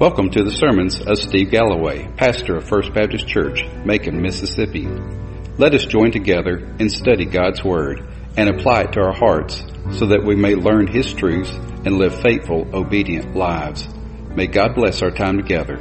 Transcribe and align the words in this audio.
Welcome 0.00 0.30
to 0.30 0.42
the 0.42 0.50
sermons 0.50 1.00
of 1.00 1.18
Steve 1.18 1.52
Galloway, 1.52 2.08
pastor 2.16 2.56
of 2.56 2.66
First 2.66 2.92
Baptist 2.92 3.28
Church, 3.28 3.64
Macon, 3.84 4.20
Mississippi. 4.20 4.88
Let 5.56 5.72
us 5.72 5.86
join 5.86 6.10
together 6.10 6.56
and 6.80 6.90
study 6.90 7.26
God's 7.26 7.62
Word 7.62 8.04
and 8.36 8.48
apply 8.48 8.82
it 8.82 8.92
to 8.94 9.00
our 9.00 9.12
hearts 9.12 9.62
so 9.92 10.06
that 10.06 10.24
we 10.24 10.34
may 10.34 10.56
learn 10.56 10.88
His 10.88 11.14
truths 11.14 11.52
and 11.52 11.96
live 11.96 12.20
faithful, 12.20 12.68
obedient 12.74 13.36
lives. 13.36 13.88
May 14.34 14.48
God 14.48 14.74
bless 14.74 15.00
our 15.00 15.12
time 15.12 15.36
together. 15.36 15.76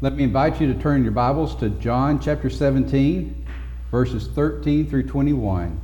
Let 0.00 0.14
me 0.14 0.24
invite 0.24 0.58
you 0.58 0.72
to 0.72 0.80
turn 0.80 1.02
your 1.02 1.12
Bibles 1.12 1.54
to 1.56 1.68
John 1.68 2.18
chapter 2.18 2.48
17, 2.48 3.44
verses 3.90 4.26
13 4.26 4.88
through 4.88 5.06
21. 5.06 5.78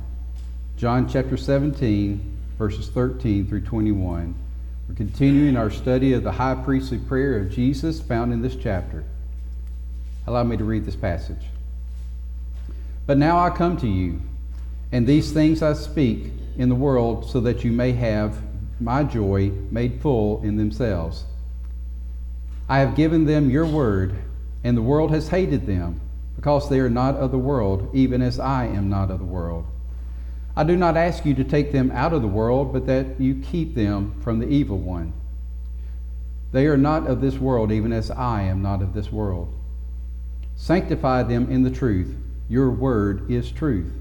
John 0.77 1.07
chapter 1.07 1.37
17, 1.37 2.36
verses 2.57 2.89
13 2.89 3.47
through 3.47 3.61
21. 3.61 4.33
We're 4.89 4.95
continuing 4.95 5.57
our 5.57 5.69
study 5.69 6.13
of 6.13 6.23
the 6.23 6.31
high 6.31 6.55
priestly 6.55 6.97
prayer 6.97 7.37
of 7.39 7.51
Jesus 7.51 8.01
found 8.01 8.33
in 8.33 8.41
this 8.41 8.55
chapter. 8.55 9.03
Allow 10.25 10.43
me 10.43 10.57
to 10.57 10.63
read 10.63 10.85
this 10.85 10.95
passage. 10.95 11.45
But 13.05 13.17
now 13.17 13.37
I 13.37 13.49
come 13.49 13.77
to 13.77 13.87
you, 13.87 14.21
and 14.91 15.05
these 15.05 15.31
things 15.31 15.61
I 15.61 15.73
speak 15.73 16.31
in 16.57 16.69
the 16.69 16.75
world 16.75 17.29
so 17.29 17.39
that 17.41 17.63
you 17.63 17.71
may 17.71 17.91
have 17.93 18.41
my 18.79 19.03
joy 19.03 19.51
made 19.71 20.01
full 20.01 20.41
in 20.43 20.57
themselves. 20.57 21.25
I 22.67 22.79
have 22.79 22.95
given 22.95 23.25
them 23.25 23.49
your 23.49 23.65
word, 23.65 24.15
and 24.63 24.75
the 24.75 24.81
world 24.81 25.11
has 25.11 25.29
hated 25.29 25.65
them, 25.65 26.01
because 26.35 26.69
they 26.69 26.79
are 26.79 26.89
not 26.89 27.15
of 27.15 27.31
the 27.31 27.37
world, 27.37 27.89
even 27.93 28.21
as 28.21 28.39
I 28.39 28.65
am 28.65 28.89
not 28.89 29.11
of 29.11 29.19
the 29.19 29.25
world. 29.25 29.65
I 30.57 30.63
do 30.63 30.75
not 30.75 30.97
ask 30.97 31.23
you 31.23 31.35
to 31.35 31.43
take 31.43 31.71
them 31.71 31.91
out 31.91 32.13
of 32.13 32.23
the 32.23 32.27
world, 32.27 32.73
but 32.73 32.87
that 32.87 33.21
you 33.21 33.35
keep 33.35 33.75
them 33.75 34.19
from 34.23 34.39
the 34.39 34.47
evil 34.47 34.79
one. 34.79 35.13
They 36.51 36.65
are 36.65 36.77
not 36.77 37.05
of 37.05 37.21
this 37.21 37.37
world, 37.37 37.71
even 37.71 37.93
as 37.93 38.09
I 38.09 38.41
am 38.41 38.63
not 38.63 38.81
of 38.81 38.95
this 38.95 39.11
world. 39.11 39.53
Sanctify 40.55 41.23
them 41.23 41.51
in 41.51 41.61
the 41.61 41.69
truth. 41.69 42.17
Your 42.49 42.71
word 42.71 43.29
is 43.29 43.51
truth. 43.51 43.93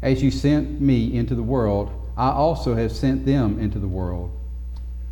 As 0.00 0.22
you 0.22 0.30
sent 0.30 0.80
me 0.80 1.16
into 1.16 1.34
the 1.34 1.42
world, 1.42 1.90
I 2.16 2.30
also 2.30 2.76
have 2.76 2.92
sent 2.92 3.26
them 3.26 3.58
into 3.58 3.80
the 3.80 3.88
world. 3.88 4.30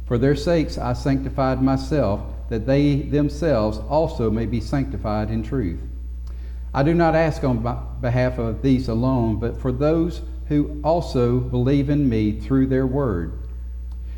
For 0.07 0.19
their 0.19 0.37
sakes 0.37 0.79
I 0.79 0.93
sanctified 0.93 1.61
myself, 1.61 2.21
that 2.49 2.65
they 2.65 3.01
themselves 3.01 3.79
also 3.89 4.31
may 4.31 4.47
be 4.47 4.61
sanctified 4.61 5.33
in 5.33 5.43
truth. 5.43 5.81
I 6.75 6.83
do 6.83 6.95
not 6.95 7.15
ask 7.15 7.43
on 7.45 7.99
behalf 8.01 8.39
of 8.39 8.63
these 8.63 8.89
alone, 8.89 9.37
but 9.37 9.61
for 9.61 9.73
those 9.73 10.23
who 10.49 10.81
also 10.83 11.39
believe 11.39 11.91
in 11.91 12.09
me 12.09 12.33
through 12.33 12.67
their 12.67 12.87
word, 12.87 13.33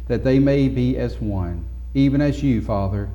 that 0.08 0.24
they 0.24 0.38
may 0.38 0.68
be 0.68 0.96
as 0.96 1.20
one, 1.20 1.64
even 1.94 2.20
as 2.20 2.42
you, 2.42 2.60
Father, 2.60 3.08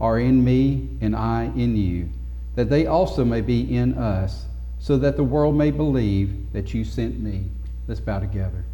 are 0.00 0.18
in 0.18 0.44
me 0.44 0.88
and 1.00 1.14
I 1.14 1.44
in 1.56 1.76
you, 1.76 2.08
that 2.54 2.70
they 2.70 2.86
also 2.86 3.24
may 3.24 3.40
be 3.40 3.76
in 3.76 3.94
us, 3.98 4.46
so 4.78 4.96
that 4.98 5.16
the 5.16 5.24
world 5.24 5.56
may 5.56 5.70
believe 5.70 6.52
that 6.52 6.72
you 6.72 6.84
sent 6.84 7.18
me. 7.18 7.46
Let's 7.86 8.00
bow 8.00 8.20
together. 8.20 8.64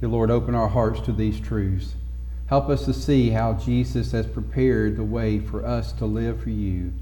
Dear 0.00 0.08
Lord, 0.08 0.30
open 0.30 0.54
our 0.54 0.68
hearts 0.68 1.00
to 1.02 1.12
these 1.12 1.40
truths. 1.40 1.94
Help 2.46 2.68
us 2.68 2.84
to 2.86 2.94
see 2.94 3.30
how 3.30 3.54
Jesus 3.54 4.12
has 4.12 4.26
prepared 4.26 4.96
the 4.96 5.04
way 5.04 5.38
for 5.38 5.64
us 5.64 5.92
to 5.92 6.06
live 6.06 6.42
for 6.42 6.50
you. 6.50 6.92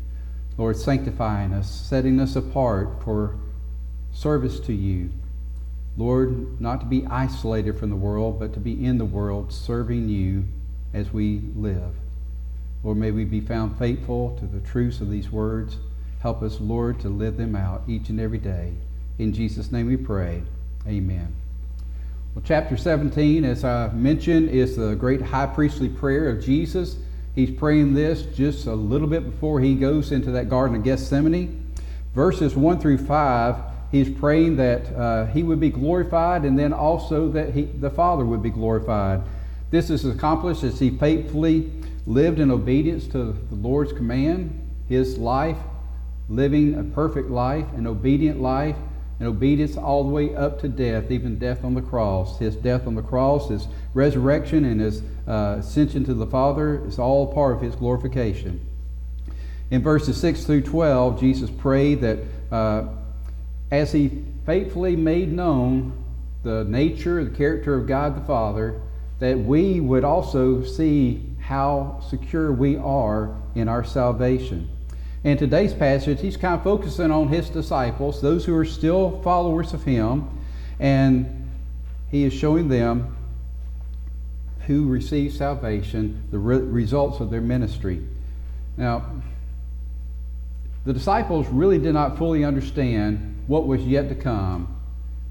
Lord, 0.58 0.76
sanctifying 0.76 1.52
us, 1.52 1.70
setting 1.70 2.18
us 2.20 2.36
apart 2.36 3.02
for 3.04 3.36
service 4.12 4.58
to 4.60 4.72
you. 4.72 5.10
Lord, 5.98 6.60
not 6.60 6.80
to 6.80 6.86
be 6.86 7.06
isolated 7.06 7.78
from 7.78 7.90
the 7.90 7.96
world, 7.96 8.38
but 8.38 8.52
to 8.54 8.60
be 8.60 8.84
in 8.84 8.98
the 8.98 9.04
world, 9.04 9.52
serving 9.52 10.08
you 10.08 10.44
as 10.92 11.12
we 11.12 11.42
live. 11.54 11.94
Lord, 12.82 12.98
may 12.98 13.10
we 13.10 13.24
be 13.24 13.40
found 13.40 13.78
faithful 13.78 14.36
to 14.38 14.46
the 14.46 14.60
truths 14.60 15.00
of 15.00 15.10
these 15.10 15.30
words. 15.30 15.76
Help 16.20 16.42
us, 16.42 16.60
Lord, 16.60 17.00
to 17.00 17.08
live 17.08 17.36
them 17.36 17.56
out 17.56 17.82
each 17.88 18.08
and 18.08 18.20
every 18.20 18.38
day. 18.38 18.72
In 19.18 19.32
Jesus' 19.32 19.72
name 19.72 19.86
we 19.86 19.96
pray. 19.96 20.42
Amen. 20.86 21.34
Well, 22.34 22.44
chapter 22.46 22.76
17, 22.76 23.44
as 23.44 23.64
I 23.64 23.88
mentioned, 23.92 24.50
is 24.50 24.76
the 24.76 24.94
great 24.94 25.22
high 25.22 25.46
priestly 25.46 25.88
prayer 25.88 26.28
of 26.28 26.44
Jesus. 26.44 26.96
He's 27.36 27.50
praying 27.50 27.92
this 27.92 28.22
just 28.22 28.66
a 28.66 28.74
little 28.74 29.06
bit 29.06 29.30
before 29.30 29.60
he 29.60 29.74
goes 29.74 30.10
into 30.10 30.30
that 30.30 30.48
Garden 30.48 30.74
of 30.74 30.84
Gethsemane. 30.84 31.70
Verses 32.14 32.56
1 32.56 32.80
through 32.80 32.96
5, 32.96 33.56
he's 33.92 34.08
praying 34.08 34.56
that 34.56 34.90
uh, 34.96 35.26
he 35.26 35.42
would 35.42 35.60
be 35.60 35.68
glorified 35.68 36.44
and 36.44 36.58
then 36.58 36.72
also 36.72 37.28
that 37.28 37.52
he, 37.52 37.64
the 37.64 37.90
Father 37.90 38.24
would 38.24 38.42
be 38.42 38.48
glorified. 38.48 39.20
This 39.70 39.90
is 39.90 40.06
accomplished 40.06 40.64
as 40.64 40.80
he 40.80 40.88
faithfully 40.88 41.70
lived 42.06 42.40
in 42.40 42.50
obedience 42.50 43.06
to 43.08 43.34
the 43.34 43.54
Lord's 43.54 43.92
command, 43.92 44.58
his 44.88 45.18
life, 45.18 45.58
living 46.30 46.74
a 46.78 46.84
perfect 46.84 47.28
life, 47.28 47.66
an 47.76 47.86
obedient 47.86 48.40
life, 48.40 48.76
and 49.18 49.28
obedience 49.28 49.76
all 49.76 50.04
the 50.04 50.10
way 50.10 50.34
up 50.34 50.58
to 50.60 50.68
death, 50.68 51.10
even 51.10 51.38
death 51.38 51.64
on 51.64 51.74
the 51.74 51.82
cross. 51.82 52.38
His 52.38 52.56
death 52.56 52.86
on 52.86 52.94
the 52.94 53.02
cross, 53.02 53.50
his 53.50 53.68
resurrection, 53.96 54.64
and 54.66 54.80
his 54.80 55.02
uh, 55.26 55.56
ascension 55.58 56.04
to 56.04 56.14
the 56.14 56.26
Father 56.26 56.86
is 56.86 56.98
all 56.98 57.32
part 57.32 57.56
of 57.56 57.62
his 57.62 57.74
glorification. 57.74 58.60
In 59.70 59.82
verses 59.82 60.20
6 60.20 60.44
through 60.44 60.62
12, 60.62 61.18
Jesus 61.18 61.50
prayed 61.50 62.02
that 62.02 62.18
uh, 62.52 62.84
as 63.70 63.90
he 63.92 64.22
faithfully 64.44 64.94
made 64.94 65.32
known 65.32 65.92
the 66.44 66.62
nature, 66.64 67.24
the 67.24 67.36
character 67.36 67.74
of 67.74 67.88
God 67.88 68.14
the 68.14 68.24
Father, 68.26 68.80
that 69.18 69.36
we 69.36 69.80
would 69.80 70.04
also 70.04 70.62
see 70.62 71.24
how 71.40 72.00
secure 72.08 72.52
we 72.52 72.76
are 72.76 73.34
in 73.54 73.66
our 73.66 73.82
salvation. 73.82 74.68
In 75.24 75.38
today's 75.38 75.72
passage, 75.72 76.20
he's 76.20 76.36
kind 76.36 76.54
of 76.54 76.62
focusing 76.62 77.10
on 77.10 77.28
his 77.28 77.48
disciples, 77.48 78.20
those 78.20 78.44
who 78.44 78.54
are 78.54 78.64
still 78.64 79.20
followers 79.22 79.72
of 79.72 79.82
him, 79.82 80.28
and 80.78 81.48
he 82.10 82.24
is 82.24 82.32
showing 82.32 82.68
them 82.68 83.15
who 84.66 84.88
receive 84.88 85.32
salvation, 85.32 86.24
the 86.30 86.38
re- 86.38 86.58
results 86.58 87.20
of 87.20 87.30
their 87.30 87.40
ministry. 87.40 88.02
Now, 88.76 89.04
the 90.84 90.92
disciples 90.92 91.46
really 91.48 91.78
did 91.78 91.94
not 91.94 92.18
fully 92.18 92.44
understand 92.44 93.42
what 93.46 93.66
was 93.66 93.82
yet 93.82 94.08
to 94.08 94.14
come. 94.14 94.76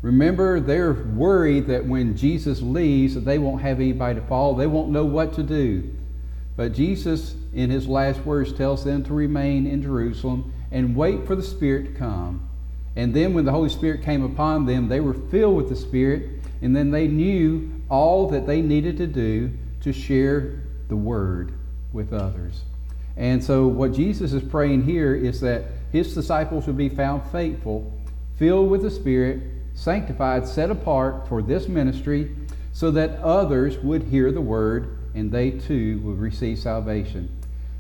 Remember, 0.01 0.59
they're 0.59 0.93
worried 0.93 1.67
that 1.67 1.85
when 1.85 2.15
Jesus 2.15 2.61
leaves, 2.61 3.15
that 3.15 3.25
they 3.25 3.39
won't 3.39 3.61
have 3.61 3.79
anybody 3.79 4.19
to 4.19 4.27
follow. 4.27 4.55
They 4.55 4.67
won't 4.67 4.89
know 4.89 5.05
what 5.05 5.33
to 5.33 5.43
do. 5.43 5.91
But 6.55 6.73
Jesus, 6.73 7.35
in 7.53 7.69
his 7.69 7.87
last 7.87 8.19
words, 8.25 8.53
tells 8.53 8.83
them 8.83 9.03
to 9.05 9.13
remain 9.13 9.65
in 9.65 9.81
Jerusalem 9.81 10.53
and 10.71 10.95
wait 10.95 11.25
for 11.25 11.35
the 11.35 11.43
Spirit 11.43 11.85
to 11.85 11.91
come. 11.99 12.47
And 12.95 13.13
then, 13.13 13.33
when 13.33 13.45
the 13.45 13.51
Holy 13.51 13.69
Spirit 13.69 14.03
came 14.03 14.23
upon 14.23 14.65
them, 14.65 14.87
they 14.87 15.01
were 15.01 15.13
filled 15.13 15.57
with 15.57 15.69
the 15.69 15.75
Spirit, 15.75 16.29
and 16.61 16.75
then 16.75 16.91
they 16.91 17.07
knew 17.07 17.74
all 17.89 18.29
that 18.29 18.47
they 18.47 18.61
needed 18.61 18.97
to 18.97 19.07
do 19.07 19.51
to 19.81 19.93
share 19.93 20.61
the 20.87 20.95
Word 20.95 21.53
with 21.93 22.13
others. 22.13 22.61
And 23.17 23.43
so, 23.43 23.67
what 23.67 23.93
Jesus 23.93 24.33
is 24.33 24.43
praying 24.43 24.83
here 24.83 25.15
is 25.15 25.39
that 25.41 25.65
his 25.91 26.13
disciples 26.13 26.67
would 26.67 26.77
be 26.77 26.89
found 26.89 27.23
faithful, 27.31 27.91
filled 28.37 28.69
with 28.69 28.81
the 28.81 28.91
Spirit, 28.91 29.41
sanctified, 29.73 30.47
set 30.47 30.69
apart 30.69 31.27
for 31.27 31.41
this 31.41 31.67
ministry, 31.67 32.35
so 32.73 32.91
that 32.91 33.19
others 33.19 33.77
would 33.77 34.03
hear 34.03 34.31
the 34.31 34.41
Word 34.41 34.97
and 35.13 35.31
they 35.31 35.51
too 35.51 35.99
would 36.03 36.19
receive 36.19 36.59
salvation. 36.59 37.29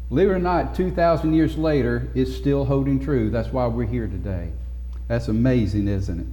Believe 0.07 0.29
it 0.29 0.33
or 0.33 0.39
not, 0.39 0.75
2,000 0.75 1.33
years 1.33 1.57
later, 1.57 2.07
it's 2.15 2.33
still 2.33 2.63
holding 2.63 2.99
true. 2.99 3.29
That's 3.29 3.49
why 3.49 3.65
we're 3.67 3.87
here 3.87 4.07
today. 4.07 4.51
That's 5.07 5.27
amazing, 5.27 5.87
isn't 5.87 6.19
it? 6.19 6.27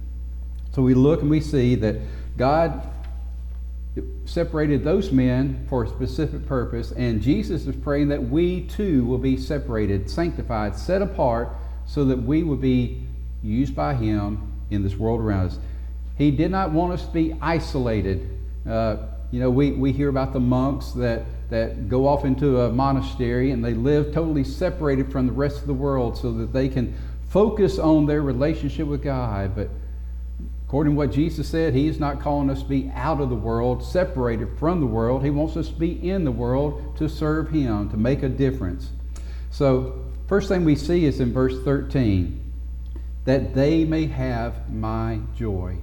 So 0.73 0.81
we 0.81 0.93
look 0.93 1.21
and 1.21 1.29
we 1.29 1.41
see 1.41 1.75
that 1.75 1.97
God 2.37 2.87
separated 4.25 4.83
those 4.83 5.11
men 5.11 5.65
for 5.69 5.83
a 5.83 5.87
specific 5.87 6.45
purpose, 6.47 6.91
and 6.93 7.21
Jesus 7.21 7.67
is 7.67 7.75
praying 7.75 8.09
that 8.09 8.23
we 8.23 8.61
too 8.61 9.05
will 9.05 9.17
be 9.17 9.37
separated, 9.37 10.09
sanctified, 10.09 10.75
set 10.75 11.01
apart, 11.01 11.49
so 11.85 12.05
that 12.05 12.17
we 12.17 12.43
will 12.43 12.57
be 12.57 13.03
used 13.43 13.75
by 13.75 13.93
Him 13.93 14.51
in 14.71 14.83
this 14.83 14.95
world 14.95 15.21
around 15.21 15.47
us. 15.47 15.59
He 16.17 16.31
did 16.31 16.51
not 16.51 16.71
want 16.71 16.93
us 16.93 17.05
to 17.05 17.11
be 17.11 17.35
isolated. 17.41 18.29
Uh, 18.67 18.97
you 19.31 19.39
know, 19.39 19.49
we, 19.49 19.71
we 19.71 19.91
hear 19.91 20.09
about 20.09 20.33
the 20.33 20.39
monks 20.39 20.91
that, 20.91 21.23
that 21.49 21.89
go 21.89 22.07
off 22.07 22.23
into 22.23 22.61
a 22.61 22.71
monastery 22.71 23.51
and 23.51 23.63
they 23.63 23.73
live 23.73 24.13
totally 24.13 24.43
separated 24.43 25.11
from 25.11 25.27
the 25.27 25.33
rest 25.33 25.59
of 25.61 25.67
the 25.67 25.73
world 25.73 26.17
so 26.17 26.31
that 26.31 26.53
they 26.53 26.69
can 26.69 26.95
focus 27.29 27.79
on 27.79 28.05
their 28.05 28.21
relationship 28.21 28.87
with 28.87 29.01
God. 29.01 29.55
But 29.55 29.69
according 30.73 30.93
to 30.93 30.97
what 30.97 31.11
Jesus 31.11 31.47
said, 31.47 31.75
He 31.75 31.87
is 31.87 31.99
not 31.99 32.19
calling 32.19 32.49
us 32.49 32.63
to 32.63 32.67
be 32.67 32.91
out 32.95 33.21
of 33.21 33.29
the 33.29 33.35
world, 33.35 33.83
separated 33.83 34.57
from 34.57 34.79
the 34.79 34.87
world. 34.87 35.23
He 35.23 35.29
wants 35.29 35.55
us 35.55 35.67
to 35.67 35.75
be 35.75 36.09
in 36.09 36.25
the 36.25 36.31
world 36.31 36.97
to 36.97 37.07
serve 37.07 37.51
Him, 37.51 37.91
to 37.91 37.95
make 37.95 38.23
a 38.23 38.27
difference. 38.27 38.89
So, 39.51 40.03
first 40.25 40.47
thing 40.47 40.65
we 40.65 40.75
see 40.75 41.05
is 41.05 41.19
in 41.19 41.31
verse 41.31 41.63
13 41.63 42.39
that 43.25 43.53
they 43.53 43.85
may 43.85 44.07
have 44.07 44.67
my 44.73 45.19
joy. 45.37 45.77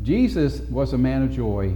Jesus 0.00 0.60
was 0.70 0.92
a 0.92 0.98
man 0.98 1.24
of 1.24 1.32
joy. 1.32 1.74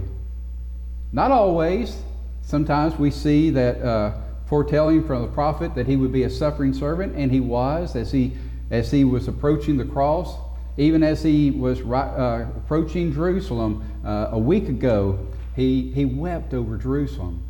Not 1.11 1.31
always. 1.31 2.01
Sometimes 2.41 2.97
we 2.97 3.11
see 3.11 3.49
that 3.49 3.81
uh, 3.81 4.13
foretelling 4.45 5.05
from 5.05 5.23
the 5.23 5.27
prophet 5.27 5.75
that 5.75 5.87
he 5.87 5.97
would 5.97 6.13
be 6.13 6.23
a 6.23 6.29
suffering 6.29 6.73
servant, 6.73 7.17
and 7.17 7.29
he 7.33 7.41
was 7.41 7.97
as 7.97 8.13
he 8.13 8.31
as 8.69 8.89
he 8.91 9.03
was 9.03 9.27
approaching 9.27 9.75
the 9.75 9.83
cross. 9.83 10.37
Even 10.77 11.03
as 11.03 11.21
he 11.21 11.51
was 11.51 11.81
uh, 11.81 12.47
approaching 12.55 13.13
Jerusalem 13.13 13.83
uh, 14.05 14.29
a 14.31 14.39
week 14.39 14.69
ago, 14.69 15.19
he, 15.55 15.91
he 15.91 16.05
wept 16.05 16.53
over 16.53 16.77
Jerusalem. 16.77 17.43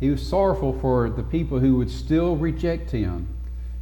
He 0.00 0.10
was 0.10 0.26
sorrowful 0.26 0.78
for 0.80 1.08
the 1.08 1.22
people 1.22 1.60
who 1.60 1.76
would 1.76 1.90
still 1.90 2.36
reject 2.36 2.90
him. 2.90 3.28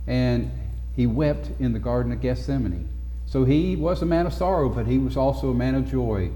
And 0.06 0.50
he 0.94 1.06
wept 1.06 1.50
in 1.58 1.72
the 1.72 1.78
Garden 1.78 2.12
of 2.12 2.20
Gethsemane. 2.20 2.88
So 3.26 3.44
he 3.44 3.76
was 3.76 4.02
a 4.02 4.06
man 4.06 4.26
of 4.26 4.34
sorrow, 4.34 4.68
but 4.68 4.86
he 4.86 4.98
was 4.98 5.16
also 5.16 5.50
a 5.50 5.54
man 5.54 5.74
of 5.74 5.90
joy. 5.90 6.30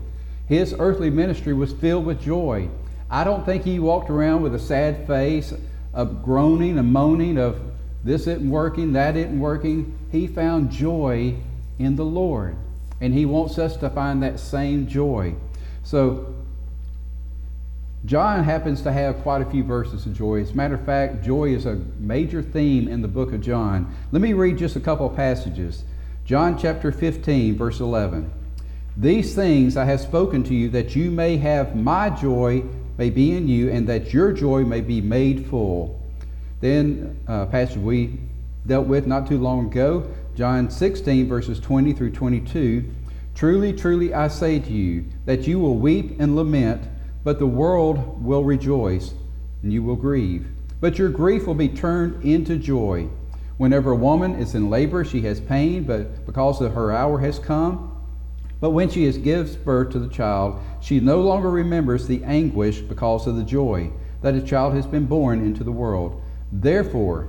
His 0.49 0.75
earthly 0.79 1.11
ministry 1.11 1.53
was 1.53 1.73
filled 1.73 2.07
with 2.07 2.23
joy. 2.23 2.69
I 3.11 3.25
don't 3.25 3.45
think 3.45 3.65
he 3.65 3.79
walked 3.79 4.11
around 4.11 4.43
with 4.43 4.55
a 4.55 4.59
sad 4.59 5.07
face, 5.07 5.53
a 5.93 6.07
groaning, 6.07 6.79
a 6.79 6.83
moaning 6.83 7.37
of 7.37 7.61
this 8.05 8.23
isn't 8.23 8.49
working, 8.49 8.93
that 8.93 9.17
isn't 9.17 9.39
working. 9.39 9.99
He 10.13 10.27
found 10.27 10.71
joy 10.71 11.37
in 11.79 11.97
the 11.97 12.05
Lord. 12.05 12.57
And 13.01 13.13
he 13.13 13.27
wants 13.27 13.59
us 13.59 13.77
to 13.79 13.91
find 13.91 14.23
that 14.23 14.39
same 14.39 14.87
joy. 14.87 15.35
So 15.83 16.35
John 18.05 18.45
happens 18.45 18.83
to 18.83 18.93
have 18.93 19.23
quite 19.23 19.41
a 19.41 19.47
few 19.47 19.65
verses 19.65 20.05
of 20.05 20.15
joy. 20.15 20.43
As 20.43 20.51
a 20.51 20.55
matter 20.55 20.75
of 20.75 20.85
fact, 20.85 21.25
joy 21.25 21.55
is 21.55 21.65
a 21.65 21.77
major 21.99 22.43
theme 22.43 22.87
in 22.87 23.01
the 23.01 23.09
book 23.09 23.33
of 23.33 23.41
John. 23.41 23.95
Let 24.13 24.21
me 24.21 24.35
read 24.35 24.59
just 24.59 24.77
a 24.77 24.81
couple 24.81 25.09
passages. 25.09 25.85
John 26.27 26.59
chapter 26.59 26.93
15, 26.93 27.57
verse 27.57 27.81
11. 27.81 28.31
These 28.97 29.35
things 29.35 29.77
I 29.77 29.87
have 29.87 30.01
spoken 30.01 30.45
to 30.45 30.55
you 30.55 30.69
that 30.71 30.95
you 30.95 31.11
may 31.11 31.37
have 31.39 31.75
my 31.75 32.11
joy 32.11 32.63
may 32.99 33.11
be 33.11 33.33
in 33.33 33.49
you 33.49 33.71
and 33.71 33.89
that 33.89 34.13
your 34.13 34.33
joy 34.33 34.65
may 34.65 34.81
be 34.81 35.01
made 35.01 35.47
full. 35.47 36.01
Then, 36.61 37.19
uh, 37.27 37.47
passage 37.47 37.79
we 37.79 38.19
dealt 38.67 38.87
with 38.87 39.07
not 39.07 39.27
too 39.27 39.39
long 39.39 39.67
ago, 39.67 40.07
John 40.35 40.71
16, 40.71 41.29
verses 41.29 41.61
20 41.61 41.93
through 41.93 42.13
22. 42.13 42.91
Truly, 43.35 43.73
truly, 43.73 44.15
I 44.15 44.29
say 44.29 44.59
to 44.59 44.73
you 44.73 45.07
that 45.27 45.47
you 45.47 45.59
will 45.59 45.77
weep 45.77 46.17
and 46.21 46.37
lament 46.37 46.89
but 47.25 47.39
the 47.39 47.47
world 47.47 48.23
will 48.23 48.45
rejoice, 48.45 49.15
and 49.63 49.73
you 49.73 49.83
will 49.83 49.97
grieve. 49.97 50.47
But 50.81 50.99
your 50.99 51.09
grief 51.09 51.47
will 51.47 51.55
be 51.55 51.71
turned 51.71 52.23
into 52.23 52.57
joy. 52.57 53.09
Whenever 53.57 53.93
a 53.93 53.97
woman 53.97 54.35
is 54.35 54.55
in 54.55 54.69
labor, 54.69 55.05
she 55.05 55.23
has 55.23 55.41
pain, 55.41 55.85
but 55.85 56.27
because 56.27 56.61
of 56.61 56.75
her 56.75 56.93
hour 56.93 57.19
has 57.21 57.39
come. 57.39 57.91
But 58.61 58.71
when 58.71 58.91
she 58.91 59.11
gives 59.13 59.57
birth 59.57 59.91
to 59.93 59.99
the 59.99 60.13
child, 60.13 60.61
she 60.81 61.01
no 61.01 61.21
longer 61.23 61.51
remembers 61.51 62.07
the 62.07 62.23
anguish 62.25 62.81
because 62.81 63.27
of 63.27 63.37
the 63.37 63.43
joy 63.43 63.91
that 64.21 64.35
a 64.35 64.43
child 64.43 64.75
has 64.75 64.87
been 64.87 65.07
born 65.07 65.41
into 65.41 65.65
the 65.65 65.73
world. 65.73 66.21
Therefore, 66.53 67.29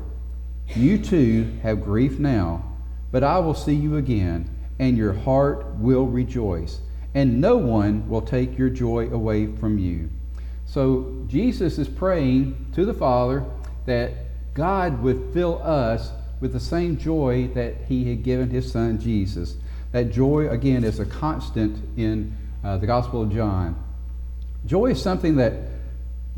you 0.75 0.97
too 0.97 1.57
have 1.61 1.83
grief 1.83 2.19
now, 2.19 2.74
but 3.15 3.23
I 3.23 3.39
will 3.39 3.53
see 3.53 3.73
you 3.73 3.95
again, 3.95 4.49
and 4.77 4.97
your 4.97 5.13
heart 5.13 5.65
will 5.75 6.05
rejoice 6.05 6.81
and 7.13 7.39
no 7.39 7.55
one 7.55 8.09
will 8.09 8.21
take 8.21 8.57
your 8.57 8.69
joy 8.69 9.07
away 9.07 9.47
from 9.55 9.79
you. 9.79 10.09
So 10.65 11.23
Jesus 11.27 11.77
is 11.77 11.87
praying 11.87 12.73
to 12.73 12.83
the 12.83 12.93
Father 12.93 13.45
that 13.85 14.11
God 14.53 15.01
would 15.01 15.31
fill 15.33 15.63
us 15.63 16.11
with 16.41 16.51
the 16.51 16.59
same 16.59 16.97
joy 16.97 17.47
that 17.53 17.75
he 17.87 18.09
had 18.09 18.21
given 18.21 18.49
his 18.49 18.69
son 18.69 18.99
Jesus. 18.99 19.55
That 19.93 20.11
joy, 20.11 20.49
again, 20.49 20.83
is 20.83 20.99
a 20.99 21.05
constant 21.05 21.97
in 21.97 22.35
uh, 22.65 22.79
the 22.79 22.85
Gospel 22.85 23.21
of 23.21 23.31
John. 23.31 23.81
Joy 24.65 24.87
is 24.87 25.01
something 25.01 25.37
that 25.37 25.53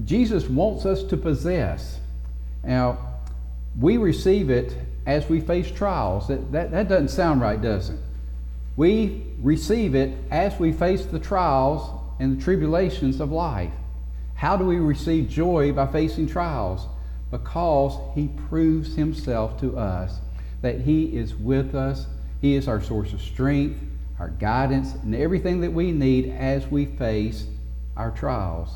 Jesus 0.05 0.47
wants 0.47 0.85
us 0.85 1.01
to 1.05 1.17
possess. 1.17 1.99
Now, 2.63 2.99
we 3.79 3.97
receive 3.97 4.51
it 4.51 4.77
as 5.07 5.27
we 5.29 5.39
face 5.39 5.71
trials. 5.71 6.27
That, 6.27 6.51
that, 6.51 6.69
that 6.71 6.89
doesn't 6.89 7.07
sound 7.07 7.41
right, 7.41 7.59
does 7.59 7.89
it? 7.89 7.97
We 8.75 9.23
receive 9.41 9.95
it 9.95 10.15
as 10.29 10.59
we 10.59 10.71
face 10.71 11.05
the 11.05 11.17
trials 11.17 11.89
and 12.19 12.37
the 12.37 12.43
tribulations 12.43 13.19
of 13.19 13.31
life. 13.31 13.71
How 14.35 14.55
do 14.55 14.65
we 14.65 14.75
receive 14.75 15.29
joy 15.29 15.71
by 15.71 15.87
facing 15.87 16.27
trials? 16.27 16.85
Because 17.31 17.97
He 18.13 18.27
proves 18.49 18.95
Himself 18.95 19.59
to 19.61 19.77
us 19.77 20.19
that 20.61 20.81
He 20.81 21.05
is 21.17 21.33
with 21.33 21.73
us. 21.73 22.05
He 22.41 22.55
is 22.55 22.67
our 22.67 22.81
source 22.81 23.13
of 23.13 23.21
strength, 23.21 23.79
our 24.19 24.29
guidance, 24.29 24.93
and 24.93 25.15
everything 25.15 25.61
that 25.61 25.73
we 25.73 25.91
need 25.91 26.29
as 26.29 26.67
we 26.67 26.85
face 26.85 27.45
our 27.95 28.11
trials. 28.11 28.69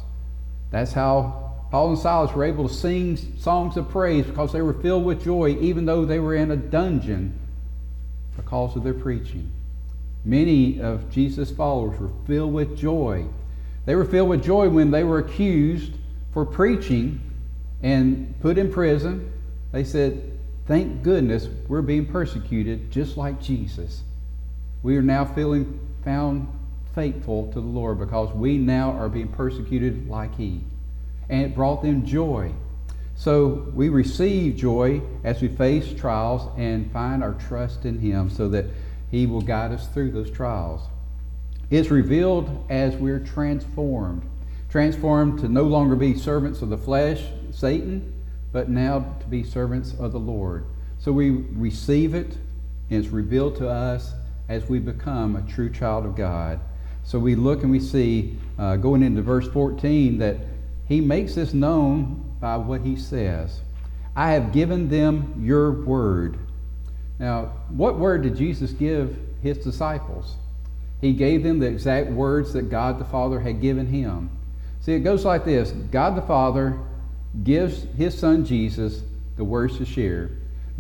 That's 0.72 0.94
how 0.94 1.51
Paul 1.72 1.92
and 1.92 2.00
Silas 2.00 2.34
were 2.34 2.44
able 2.44 2.68
to 2.68 2.74
sing 2.74 3.16
songs 3.40 3.78
of 3.78 3.90
praise 3.90 4.26
because 4.26 4.52
they 4.52 4.62
were 4.62 4.74
filled 4.74 5.06
with 5.06 5.24
joy, 5.24 5.58
even 5.62 5.86
though 5.86 6.04
they 6.04 6.20
were 6.20 6.36
in 6.36 6.52
a 6.52 6.58
dungeon 6.58 7.40
because 8.36 8.76
of 8.76 8.84
their 8.84 8.94
preaching. 8.94 9.50
Many 10.26 10.82
of 10.82 11.10
Jesus' 11.10 11.50
followers 11.50 11.98
were 11.98 12.12
filled 12.28 12.54
with 12.54 12.78
joy. 12.78 13.26
They 13.86 13.96
were 13.96 14.04
filled 14.04 14.28
with 14.28 14.44
joy 14.44 14.68
when 14.68 14.92
they 14.92 15.06
were 15.06 15.20
accused 15.20 15.94
for 16.34 16.46
preaching 16.46 17.22
and 17.82 18.38
put 18.42 18.58
in 18.58 18.72
prison. 18.72 19.32
They 19.72 19.86
said, 19.86 20.22
Thank 20.68 21.04
goodness 21.04 21.48
we're 21.70 21.82
being 21.82 22.06
persecuted 22.06 22.92
just 22.92 23.16
like 23.16 23.42
Jesus. 23.42 24.04
We 24.84 24.98
are 24.98 25.02
now 25.02 25.24
feeling 25.24 25.80
found 26.04 26.50
faithful 26.94 27.48
to 27.54 27.62
the 27.62 27.68
Lord 27.68 27.98
because 27.98 28.34
we 28.34 28.58
now 28.58 28.92
are 28.92 29.10
being 29.10 29.30
persecuted 29.30 30.10
like 30.10 30.36
He. 30.36 30.62
And 31.32 31.42
it 31.42 31.56
brought 31.56 31.82
them 31.82 32.06
joy. 32.06 32.54
So 33.16 33.72
we 33.74 33.90
receive 33.90 34.56
joy 34.56 35.02
as 35.24 35.42
we 35.42 35.48
face 35.48 35.94
trials 35.94 36.48
and 36.58 36.92
find 36.92 37.24
our 37.24 37.34
trust 37.34 37.86
in 37.86 38.00
Him 38.00 38.30
so 38.30 38.48
that 38.50 38.66
he 39.12 39.26
will 39.26 39.42
guide 39.42 39.74
us 39.74 39.88
through 39.90 40.12
those 40.12 40.32
trials. 40.32 40.82
It's 41.70 41.92
revealed 41.92 42.66
as 42.70 42.96
we're 42.96 43.20
transformed. 43.20 44.24
Transformed 44.70 45.40
to 45.42 45.50
no 45.50 45.64
longer 45.64 45.96
be 45.96 46.18
servants 46.18 46.62
of 46.62 46.70
the 46.70 46.78
flesh, 46.78 47.22
Satan, 47.52 48.14
but 48.54 48.70
now 48.70 49.16
to 49.20 49.28
be 49.28 49.44
servants 49.44 49.94
of 50.00 50.14
the 50.14 50.20
Lord. 50.20 50.66
So 50.98 51.12
we 51.12 51.30
receive 51.30 52.14
it, 52.14 52.38
and 52.90 53.04
it's 53.04 53.10
revealed 53.10 53.58
to 53.58 53.70
us 53.70 54.14
as 54.48 54.68
we 54.68 54.80
become 54.80 55.36
a 55.36 55.42
true 55.42 55.70
child 55.70 56.06
of 56.06 56.16
God. 56.16 56.60
So 57.04 57.20
we 57.20 57.36
look 57.36 57.64
and 57.64 57.72
we 57.72 57.80
see, 57.80 58.38
uh, 58.58 58.78
going 58.78 59.04
into 59.04 59.22
verse 59.22 59.48
14, 59.50 60.20
that 60.20 60.38
he 60.92 61.02
makes 61.02 61.36
this 61.36 61.54
known 61.54 62.36
by 62.40 62.58
what 62.58 62.82
he 62.82 62.96
says. 62.96 63.62
I 64.16 64.32
have 64.32 64.52
given 64.52 64.90
them 64.90 65.42
your 65.46 65.72
word 65.72 66.38
now, 67.22 67.54
what 67.70 68.00
word 68.00 68.24
did 68.24 68.36
Jesus 68.36 68.72
give 68.72 69.16
his 69.44 69.60
disciples? 69.60 70.38
He 71.02 71.14
gave 71.14 71.44
them 71.44 71.60
the 71.60 71.68
exact 71.68 72.10
words 72.10 72.52
that 72.54 72.72
God 72.72 72.98
the 72.98 73.06
Father 73.06 73.40
had 73.40 73.62
given 73.62 73.86
him. 73.86 74.32
See, 74.82 74.94
it 74.94 75.02
goes 75.02 75.24
like 75.24 75.46
this 75.46 75.70
God 75.70 76.18
the 76.18 76.24
Father 76.24 76.80
gives 77.44 77.84
his 77.96 78.18
son 78.18 78.44
Jesus 78.44 79.04
the 79.38 79.44
words 79.44 79.78
to 79.78 79.86
share. 79.86 80.32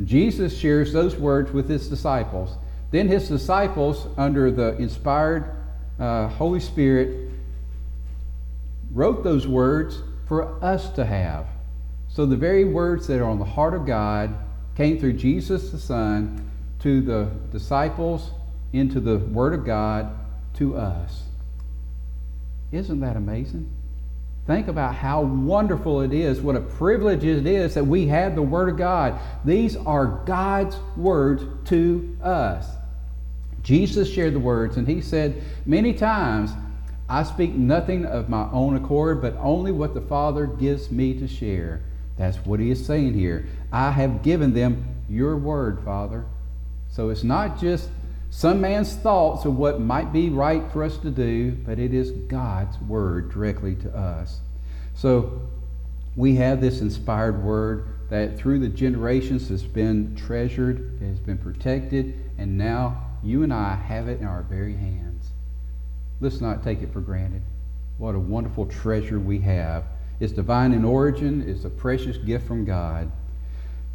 Jesus 0.03 0.57
shares 0.57 0.91
those 0.91 1.15
words 1.15 1.51
with 1.51 1.69
his 1.69 1.87
disciples. 1.87 2.57
Then 2.89 3.07
his 3.07 3.27
disciples, 3.27 4.07
under 4.17 4.49
the 4.49 4.75
inspired 4.77 5.45
uh, 5.99 6.27
Holy 6.27 6.59
Spirit, 6.59 7.29
wrote 8.93 9.23
those 9.23 9.47
words 9.47 10.01
for 10.27 10.63
us 10.63 10.89
to 10.91 11.05
have. 11.05 11.47
So 12.09 12.25
the 12.25 12.35
very 12.35 12.65
words 12.65 13.07
that 13.07 13.19
are 13.19 13.29
on 13.29 13.39
the 13.39 13.45
heart 13.45 13.73
of 13.73 13.85
God 13.85 14.35
came 14.75 14.99
through 14.99 15.13
Jesus 15.13 15.69
the 15.69 15.77
Son 15.77 16.49
to 16.79 17.01
the 17.01 17.29
disciples, 17.51 18.31
into 18.73 18.99
the 18.99 19.17
Word 19.17 19.53
of 19.53 19.65
God, 19.65 20.17
to 20.55 20.75
us. 20.75 21.23
Isn't 22.71 22.99
that 23.01 23.15
amazing? 23.15 23.69
Think 24.47 24.67
about 24.67 24.95
how 24.95 25.21
wonderful 25.21 26.01
it 26.01 26.13
is, 26.13 26.41
what 26.41 26.55
a 26.55 26.61
privilege 26.61 27.23
it 27.23 27.45
is 27.45 27.75
that 27.75 27.85
we 27.85 28.07
have 28.07 28.35
the 28.35 28.41
Word 28.41 28.69
of 28.69 28.77
God. 28.77 29.19
These 29.45 29.77
are 29.77 30.23
God's 30.25 30.77
words 30.97 31.43
to 31.69 32.17
us. 32.23 32.67
Jesus 33.61 34.11
shared 34.11 34.33
the 34.33 34.39
words, 34.39 34.77
and 34.77 34.87
he 34.87 35.01
said 35.01 35.43
many 35.65 35.93
times, 35.93 36.51
I 37.11 37.23
speak 37.23 37.53
nothing 37.53 38.05
of 38.05 38.29
my 38.29 38.49
own 38.53 38.77
accord, 38.77 39.21
but 39.21 39.35
only 39.37 39.73
what 39.73 39.93
the 39.93 39.99
Father 39.99 40.47
gives 40.47 40.89
me 40.89 41.13
to 41.19 41.27
share. 41.27 41.81
That's 42.17 42.37
what 42.37 42.61
he 42.61 42.71
is 42.71 42.85
saying 42.85 43.15
here. 43.15 43.47
I 43.69 43.91
have 43.91 44.23
given 44.23 44.53
them 44.53 44.95
your 45.09 45.35
word, 45.35 45.81
Father. 45.83 46.23
So 46.87 47.09
it's 47.09 47.25
not 47.25 47.59
just 47.59 47.89
some 48.29 48.61
man's 48.61 48.95
thoughts 48.95 49.43
of 49.43 49.57
what 49.57 49.81
might 49.81 50.13
be 50.13 50.29
right 50.29 50.63
for 50.71 50.85
us 50.85 50.95
to 50.99 51.11
do, 51.11 51.51
but 51.51 51.79
it 51.79 51.93
is 51.93 52.11
God's 52.11 52.79
word 52.79 53.29
directly 53.33 53.75
to 53.75 53.93
us. 53.93 54.39
So 54.95 55.49
we 56.15 56.35
have 56.35 56.61
this 56.61 56.79
inspired 56.79 57.43
word 57.43 57.87
that 58.09 58.37
through 58.37 58.59
the 58.59 58.69
generations 58.69 59.49
has 59.49 59.63
been 59.63 60.15
treasured, 60.15 60.97
has 61.01 61.19
been 61.19 61.39
protected, 61.39 62.13
and 62.37 62.57
now 62.57 63.05
you 63.21 63.43
and 63.43 63.53
I 63.53 63.75
have 63.75 64.07
it 64.07 64.21
in 64.21 64.25
our 64.25 64.43
very 64.43 64.77
hands. 64.77 65.10
Let's 66.21 66.39
not 66.39 66.63
take 66.63 66.81
it 66.81 66.93
for 66.93 67.01
granted. 67.01 67.41
What 67.97 68.15
a 68.15 68.19
wonderful 68.19 68.67
treasure 68.67 69.19
we 69.19 69.39
have. 69.39 69.83
It's 70.19 70.31
divine 70.31 70.71
in 70.71 70.85
origin, 70.85 71.43
it's 71.49 71.65
a 71.65 71.69
precious 71.69 72.17
gift 72.17 72.47
from 72.47 72.63
God. 72.63 73.11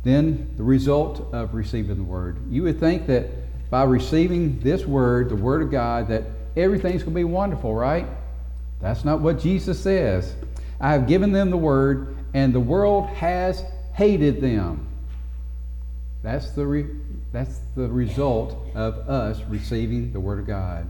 Then 0.03 0.53
the 0.57 0.65
result 0.65 1.33
of 1.33 1.55
receiving 1.55 1.97
the 1.97 2.03
Word. 2.03 2.39
You 2.51 2.65
would 2.65 2.81
think 2.81 3.07
that 3.07 3.31
by 3.71 3.85
receiving 3.85 4.59
this 4.61 4.85
Word, 4.87 5.29
the 5.29 5.37
Word 5.37 5.63
of 5.63 5.71
God, 5.71 6.09
that 6.09 6.25
everything's 6.57 7.03
going 7.05 7.15
to 7.15 7.21
be 7.21 7.25
wonderful, 7.25 7.75
right? 7.75 8.07
That's 8.81 9.05
not 9.05 9.21
what 9.21 9.39
Jesus 9.39 9.81
says. 9.81 10.35
I 10.81 10.93
have 10.93 11.07
given 11.07 11.31
them 11.31 11.51
the 11.51 11.57
Word, 11.57 12.17
and 12.35 12.53
the 12.53 12.61
world 12.61 13.09
has 13.09 13.65
hated 13.95 14.41
them. 14.41 14.87
That's 16.23 16.51
the, 16.51 16.67
re- 16.67 16.91
that's 17.33 17.61
the 17.77 17.89
result 17.89 18.57
of 18.75 19.09
us 19.09 19.41
receiving 19.49 20.13
the 20.13 20.21
Word 20.21 20.41
of 20.41 20.47
God. 20.47 20.89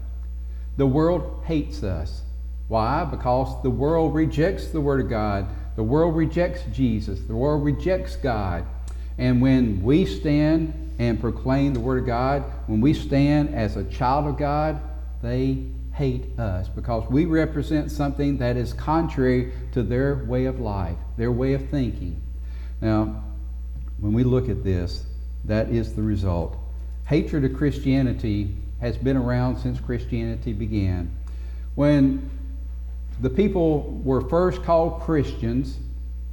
The 0.76 0.87
world 0.87 1.42
hates 1.47 1.83
us. 1.83 2.23
Why? 2.68 3.04
Because 3.04 3.62
the 3.62 3.71
world 3.71 4.14
rejects 4.14 4.68
the 4.68 4.80
Word 4.80 5.00
of 5.00 5.09
God. 5.09 5.47
The 5.76 5.83
world 5.83 6.16
rejects 6.16 6.62
Jesus. 6.73 7.21
The 7.21 7.37
world 7.37 7.64
rejects 7.64 8.16
God. 8.16 8.64
And 9.18 9.40
when 9.40 9.83
we 9.83 10.04
stand 10.04 10.95
and 10.99 11.21
proclaim 11.21 11.75
the 11.75 11.80
Word 11.80 12.00
of 12.00 12.06
God, 12.06 12.45
when 12.66 12.80
we 12.80 12.92
stand 12.92 13.54
as 13.54 13.76
a 13.76 13.85
child 13.85 14.26
of 14.26 14.37
God, 14.37 14.80
they 15.23 15.64
hate 15.95 16.38
us 16.38 16.68
because 16.68 17.09
we 17.09 17.25
represent 17.25 17.90
something 17.90 18.37
that 18.38 18.56
is 18.56 18.75
contrary 18.75 19.52
to 19.73 19.83
their 19.83 20.16
way 20.26 20.45
of 20.45 20.61
life, 20.61 20.97
their 21.16 21.33
way 21.33 21.54
of 21.54 21.68
thinking. 21.71 22.21
Now, 22.83 23.25
when 23.99 24.12
we 24.12 24.25
look 24.25 24.50
at 24.50 24.62
this, 24.62 25.06
that 25.47 25.71
is 25.71 25.95
the 25.95 26.02
result. 26.02 26.59
Hatred 27.06 27.45
of 27.45 27.54
Christianity 27.54 28.54
has 28.80 28.97
been 28.97 29.16
around 29.16 29.59
since 29.59 29.80
Christianity 29.80 30.52
began. 30.52 31.11
When 31.75 32.30
the 33.21 33.30
people 33.30 34.00
were 34.04 34.21
first 34.28 34.62
called 34.62 35.00
Christians, 35.00 35.78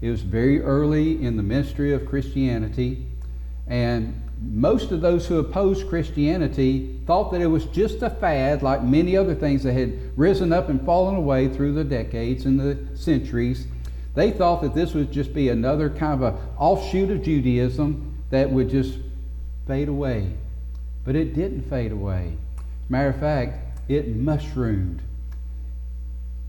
it 0.01 0.09
was 0.09 0.21
very 0.21 0.61
early 0.61 1.23
in 1.23 1.37
the 1.37 1.43
ministry 1.43 1.93
of 1.93 2.05
Christianity, 2.05 3.05
and 3.67 4.19
most 4.41 4.91
of 4.91 4.99
those 4.99 5.25
who 5.25 5.39
opposed 5.39 5.87
Christianity 5.87 6.99
thought 7.05 7.31
that 7.31 7.39
it 7.39 7.47
was 7.47 7.65
just 7.67 8.01
a 8.01 8.09
fad, 8.09 8.61
like 8.61 8.83
many 8.83 9.15
other 9.15 9.33
things 9.33 9.63
that 9.63 9.73
had 9.73 10.17
risen 10.17 10.51
up 10.51 10.67
and 10.67 10.83
fallen 10.85 11.15
away 11.15 11.47
through 11.47 11.73
the 11.73 11.83
decades 11.83 12.45
and 12.45 12.59
the 12.59 12.77
centuries. 12.97 13.67
They 14.15 14.31
thought 14.31 14.61
that 14.61 14.75
this 14.75 14.93
would 14.93 15.11
just 15.11 15.33
be 15.33 15.49
another 15.49 15.89
kind 15.89 16.21
of 16.21 16.33
an 16.33 16.41
offshoot 16.57 17.09
of 17.09 17.23
Judaism 17.23 18.21
that 18.29 18.49
would 18.49 18.69
just 18.69 18.99
fade 19.65 19.87
away. 19.87 20.33
But 21.05 21.15
it 21.15 21.33
didn't 21.33 21.69
fade 21.69 21.91
away. 21.91 22.33
Matter 22.89 23.09
of 23.09 23.19
fact, 23.19 23.79
it 23.89 24.15
mushroomed. 24.15 25.01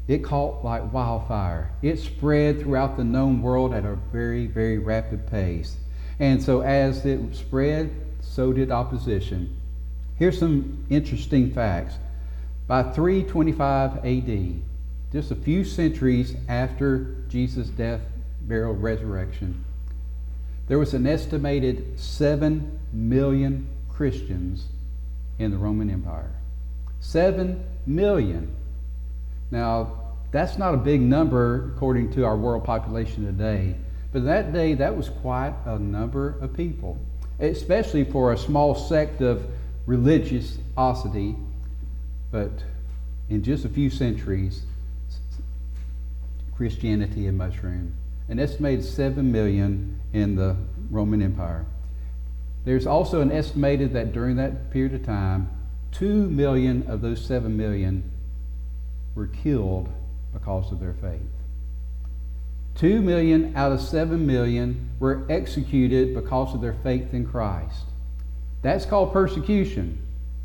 It 0.07 0.23
caught 0.23 0.65
like 0.65 0.93
wildfire. 0.93 1.71
It 1.83 1.99
spread 1.99 2.61
throughout 2.61 2.97
the 2.97 3.05
known 3.05 3.41
world 3.43 3.73
at 3.73 3.85
a 3.85 3.97
very, 4.13 4.47
very 4.47 4.79
rapid 4.79 5.27
pace. 5.31 5.77
And 6.21 6.43
so 6.43 6.61
as 6.61 7.05
it 7.05 7.35
spread, 7.35 7.91
so 8.21 8.53
did 8.53 8.71
opposition. 8.71 9.57
Here's 10.17 10.39
some 10.39 10.85
interesting 10.91 11.53
facts. 11.53 11.97
By 12.67 12.83
325 12.83 14.05
AD, 14.05 14.63
just 15.13 15.31
a 15.31 15.37
few 15.37 15.65
centuries 15.65 16.37
after 16.49 17.17
Jesus' 17.29 17.69
death, 17.69 18.01
burial, 18.43 18.75
resurrection, 18.75 19.65
there 20.69 20.79
was 20.79 20.95
an 20.95 21.07
estimated 21.07 21.99
7 21.99 22.79
million 22.93 23.67
Christians 23.97 24.67
in 25.39 25.51
the 25.51 25.57
Roman 25.57 25.91
Empire. 25.91 26.31
7 27.01 27.63
million. 27.87 28.55
Now, 29.51 30.01
that's 30.31 30.59
not 30.59 30.75
a 30.75 30.79
big 30.79 31.01
number 31.01 31.73
according 31.75 32.13
to 32.15 32.25
our 32.25 32.37
world 32.37 32.65
population 32.65 33.25
today, 33.25 33.77
but 34.13 34.25
that 34.25 34.53
day 34.53 34.75
that 34.75 34.97
was 34.97 35.09
quite 35.09 35.55
a 35.65 35.79
number 35.79 36.37
of 36.41 36.57
people, 36.57 36.99
especially 37.39 38.05
for 38.05 38.33
a 38.33 38.39
small 38.39 38.75
sect 38.75 39.21
of 39.21 39.45
religiosity. 39.87 41.37
But 42.33 42.51
in 43.29 43.43
just 43.45 43.65
a 43.65 43.69
few 43.69 43.91
centuries, 43.91 44.63
Christianity 46.57 47.27
had 47.27 47.35
mushroomed. 47.35 47.93
An 48.29 48.39
estimated 48.39 48.85
7 48.85 49.31
million 49.31 50.01
in 50.13 50.35
the 50.35 50.57
Roman 50.91 51.23
Empire. 51.23 51.67
There's 52.65 52.87
also 52.87 53.21
an 53.21 53.31
estimated 53.31 53.93
that 53.93 54.13
during 54.13 54.37
that 54.37 54.71
period 54.71 54.95
of 54.95 55.05
time, 55.05 55.51
2 55.93 56.29
million 56.29 56.85
of 56.89 57.03
those 57.03 57.25
7 57.25 57.57
million 57.57 58.11
were 59.15 59.27
killed 59.27 59.89
because 60.33 60.73
of 60.73 60.81
their 60.81 60.95
faith. 60.95 61.21
2 62.77 63.01
million 63.01 63.55
out 63.55 63.71
of 63.71 63.81
7 63.81 64.27
million 64.27 64.91
were 64.99 65.25
executed 65.29 66.15
because 66.15 66.55
of 66.55 66.61
their 66.61 66.75
faith 66.83 67.15
in 67.15 67.27
Christ. 67.27 67.85
That's 68.63 68.87
called 68.87 69.13
persecution. 69.13 69.99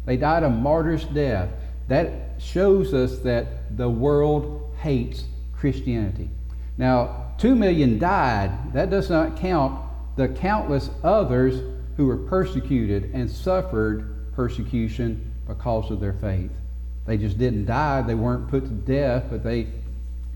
They 0.05 0.17
died 0.17 0.43
a 0.43 0.49
martyr's 0.49 1.05
death. 1.05 1.49
That 1.87 2.11
shows 2.39 2.93
us 2.93 3.19
that 3.19 3.75
the 3.77 3.89
world 3.89 4.75
hates 4.79 5.23
Christianity. 5.57 6.29
Now, 6.77 7.33
2 7.39 7.55
million 7.55 7.97
died. 7.97 8.73
That 8.73 8.89
does 8.89 9.09
not 9.09 9.37
count 9.37 9.81
the 10.15 10.27
countless 10.27 10.89
others 11.03 11.61
who 11.99 12.05
were 12.05 12.15
persecuted 12.15 13.11
and 13.13 13.29
suffered 13.29 14.31
persecution 14.33 15.33
because 15.45 15.91
of 15.91 15.99
their 15.99 16.13
faith. 16.13 16.49
They 17.05 17.17
just 17.17 17.37
didn't 17.37 17.65
die. 17.65 18.01
They 18.03 18.15
weren't 18.15 18.47
put 18.47 18.63
to 18.63 18.69
death, 18.69 19.25
but 19.29 19.43
they 19.43 19.67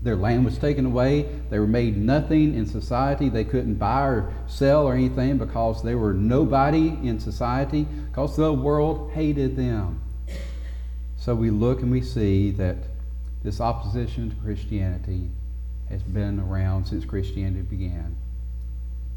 their 0.02 0.14
land 0.14 0.44
was 0.44 0.58
taken 0.58 0.84
away. 0.84 1.22
They 1.48 1.58
were 1.58 1.66
made 1.66 1.96
nothing 1.96 2.54
in 2.54 2.66
society. 2.66 3.30
They 3.30 3.44
couldn't 3.44 3.76
buy 3.76 4.02
or 4.02 4.34
sell 4.46 4.86
or 4.86 4.92
anything 4.92 5.38
because 5.38 5.82
they 5.82 5.94
were 5.94 6.12
nobody 6.12 6.88
in 6.88 7.18
society 7.18 7.84
because 8.10 8.36
the 8.36 8.52
world 8.52 9.12
hated 9.12 9.56
them. 9.56 10.02
So 11.16 11.34
we 11.34 11.48
look 11.48 11.80
and 11.80 11.90
we 11.90 12.02
see 12.02 12.50
that 12.50 12.76
this 13.42 13.58
opposition 13.58 14.28
to 14.28 14.36
Christianity 14.36 15.30
has 15.88 16.02
been 16.02 16.40
around 16.40 16.84
since 16.84 17.06
Christianity 17.06 17.62
began. 17.62 18.16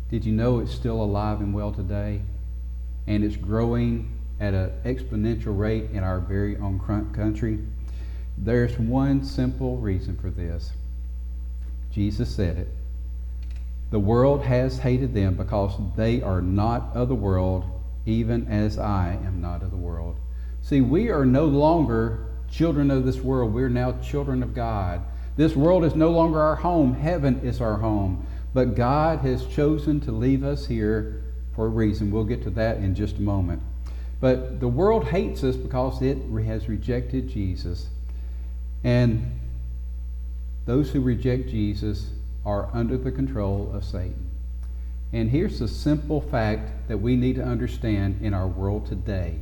Did 0.09 0.23
you 0.23 0.31
know 0.31 0.59
it's 0.59 0.73
still 0.73 1.01
alive 1.01 1.41
and 1.41 1.53
well 1.53 1.73
today? 1.73 2.21
And 3.07 3.23
it's 3.23 3.35
growing 3.35 4.11
at 4.39 4.53
an 4.53 4.71
exponential 4.85 5.57
rate 5.57 5.89
in 5.91 6.03
our 6.03 6.19
very 6.19 6.57
own 6.57 6.79
country. 7.13 7.59
There's 8.37 8.77
one 8.77 9.23
simple 9.23 9.77
reason 9.77 10.17
for 10.17 10.29
this. 10.29 10.71
Jesus 11.91 12.29
said 12.29 12.57
it. 12.57 12.67
The 13.89 13.99
world 13.99 14.43
has 14.43 14.77
hated 14.77 15.13
them 15.13 15.35
because 15.35 15.73
they 15.95 16.21
are 16.21 16.41
not 16.41 16.91
of 16.93 17.07
the 17.07 17.15
world, 17.15 17.63
even 18.05 18.45
as 18.47 18.77
I 18.77 19.17
am 19.25 19.41
not 19.41 19.63
of 19.63 19.71
the 19.71 19.77
world. 19.77 20.17
See, 20.61 20.81
we 20.81 21.09
are 21.09 21.25
no 21.25 21.45
longer 21.45 22.27
children 22.51 22.91
of 22.91 23.05
this 23.05 23.21
world. 23.21 23.53
We're 23.53 23.69
now 23.69 23.93
children 24.03 24.43
of 24.43 24.53
God. 24.53 25.01
This 25.37 25.55
world 25.55 25.85
is 25.85 25.95
no 25.95 26.11
longer 26.11 26.41
our 26.41 26.55
home. 26.55 26.93
Heaven 26.93 27.39
is 27.43 27.61
our 27.61 27.77
home. 27.77 28.25
But 28.53 28.75
God 28.75 29.19
has 29.19 29.45
chosen 29.47 30.01
to 30.01 30.11
leave 30.11 30.43
us 30.43 30.67
here 30.67 31.23
for 31.57 31.65
a 31.65 31.69
reason. 31.69 32.11
We'll 32.11 32.23
get 32.23 32.43
to 32.43 32.51
that 32.51 32.77
in 32.77 32.93
just 32.93 33.17
a 33.17 33.21
moment. 33.21 33.63
But 34.21 34.59
the 34.59 34.67
world 34.67 35.05
hates 35.05 35.43
us 35.43 35.55
because 35.55 36.01
it 36.03 36.17
has 36.45 36.69
rejected 36.69 37.27
Jesus. 37.27 37.87
And 38.83 39.39
those 40.67 40.91
who 40.91 41.01
reject 41.01 41.49
Jesus 41.49 42.11
are 42.45 42.69
under 42.73 42.95
the 42.95 43.11
control 43.11 43.71
of 43.73 43.83
Satan. 43.83 44.29
And 45.11 45.31
here's 45.31 45.57
the 45.57 45.67
simple 45.67 46.21
fact 46.21 46.87
that 46.89 46.99
we 46.99 47.15
need 47.15 47.37
to 47.37 47.43
understand 47.43 48.19
in 48.21 48.33
our 48.33 48.47
world 48.47 48.85
today 48.85 49.39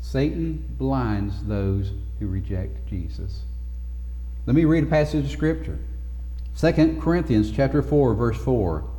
Satan 0.00 0.64
blinds 0.78 1.44
those 1.44 1.92
who 2.18 2.28
reject 2.28 2.88
Jesus. 2.88 3.42
Let 4.46 4.56
me 4.56 4.64
read 4.64 4.84
a 4.84 4.86
passage 4.86 5.26
of 5.26 5.30
Scripture. 5.30 5.78
2 6.58 6.98
Corinthians 7.02 7.52
chapter 7.52 7.82
4, 7.82 8.14
verse 8.14 8.38
4. 8.38 8.89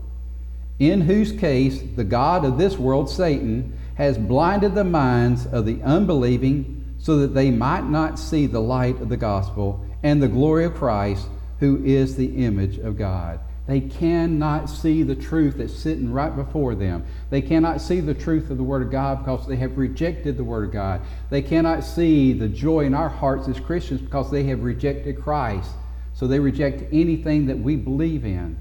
In 0.82 1.02
whose 1.02 1.32
case 1.32 1.84
the 1.96 2.04
God 2.04 2.44
of 2.44 2.58
this 2.58 2.76
world, 2.76 3.08
Satan, 3.08 3.78
has 3.98 4.18
blinded 4.18 4.74
the 4.74 4.84
minds 4.84 5.46
of 5.46 5.68
the 5.68 5.80
unbelieving 5.84 6.96
so 6.98 7.18
that 7.18 7.36
they 7.36 7.52
might 7.52 7.86
not 7.86 8.18
see 8.18 8.48
the 8.48 8.62
light 8.62 9.00
of 9.00 9.08
the 9.08 9.16
gospel 9.16 9.86
and 10.02 10.20
the 10.20 10.28
glory 10.28 10.66
of 10.66 10.74
Christ, 10.74 11.28
who 11.60 11.86
is 11.86 12.16
the 12.16 12.44
image 12.44 12.80
of 12.80 12.98
God. 12.98 13.40
They 13.68 13.80
cannot 13.80 14.72
see 14.72 15.04
the 15.04 15.14
truth 15.14 15.58
that's 15.60 15.72
sitting 15.72 16.12
right 16.12 16.36
before 16.36 16.74
them. 16.74 17.06
They 17.30 17.44
cannot 17.44 17.80
see 17.80 18.00
the 18.00 18.16
truth 18.16 18.50
of 18.50 18.58
the 18.58 18.64
Word 18.64 18.82
of 18.82 18.92
God 18.92 19.20
because 19.20 19.46
they 19.46 19.58
have 19.58 19.78
rejected 19.78 20.36
the 20.36 20.44
Word 20.44 20.64
of 20.64 20.72
God. 20.72 21.02
They 21.30 21.44
cannot 21.44 21.84
see 21.84 22.34
the 22.34 22.50
joy 22.50 22.86
in 22.86 22.96
our 22.96 23.08
hearts 23.08 23.48
as 23.48 23.60
Christians 23.60 24.02
because 24.02 24.32
they 24.32 24.46
have 24.46 24.64
rejected 24.64 25.22
Christ. 25.22 25.70
So 26.16 26.26
they 26.26 26.40
reject 26.40 26.92
anything 26.92 27.46
that 27.46 27.60
we 27.60 27.76
believe 27.76 28.26
in. 28.26 28.58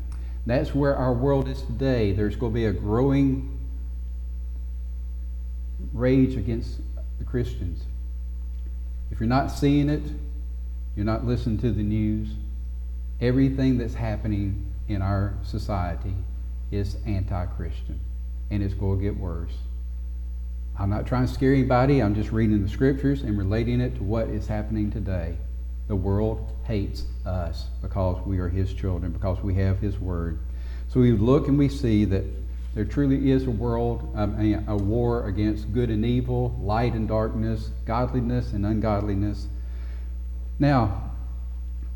That's 0.46 0.74
where 0.74 0.96
our 0.96 1.12
world 1.12 1.48
is 1.48 1.62
today. 1.62 2.12
There's 2.12 2.36
going 2.36 2.52
to 2.52 2.54
be 2.54 2.66
a 2.66 2.72
growing 2.72 3.58
rage 5.92 6.36
against 6.36 6.80
the 7.18 7.24
Christians. 7.24 7.82
If 9.10 9.20
you're 9.20 9.28
not 9.28 9.48
seeing 9.48 9.88
it, 9.88 10.02
You're 10.96 11.06
not 11.06 11.24
listening 11.24 11.58
to 11.58 11.70
the 11.70 11.82
news. 11.82 12.28
Everything 13.20 13.78
that's 13.78 13.94
happening 13.94 14.66
in 14.88 15.02
our 15.02 15.34
society 15.44 16.14
is 16.70 16.96
anti 17.06 17.46
Christian, 17.46 18.00
and 18.50 18.62
it's 18.62 18.74
going 18.74 18.98
to 18.98 19.04
get 19.04 19.16
worse. 19.16 19.52
I'm 20.78 20.90
not 20.90 21.06
trying 21.06 21.26
to 21.26 21.32
scare 21.32 21.52
anybody. 21.52 22.02
I'm 22.02 22.14
just 22.14 22.32
reading 22.32 22.62
the 22.62 22.68
scriptures 22.68 23.22
and 23.22 23.38
relating 23.38 23.80
it 23.80 23.96
to 23.96 24.02
what 24.02 24.28
is 24.28 24.46
happening 24.46 24.90
today. 24.90 25.36
The 25.90 25.96
world 25.96 26.48
hates 26.68 27.02
us 27.26 27.66
because 27.82 28.24
we 28.24 28.38
are 28.38 28.48
His 28.48 28.72
children, 28.72 29.10
because 29.10 29.42
we 29.42 29.56
have 29.56 29.80
His 29.80 29.98
Word. 29.98 30.38
So 30.86 31.00
we 31.00 31.10
look 31.10 31.48
and 31.48 31.58
we 31.58 31.68
see 31.68 32.04
that 32.04 32.22
there 32.76 32.84
truly 32.84 33.32
is 33.32 33.48
a 33.48 33.50
world, 33.50 34.12
um, 34.14 34.64
a 34.68 34.76
war 34.76 35.26
against 35.26 35.72
good 35.74 35.90
and 35.90 36.06
evil, 36.06 36.56
light 36.62 36.92
and 36.92 37.08
darkness, 37.08 37.70
godliness 37.86 38.52
and 38.52 38.64
ungodliness. 38.64 39.48
Now, 40.60 41.10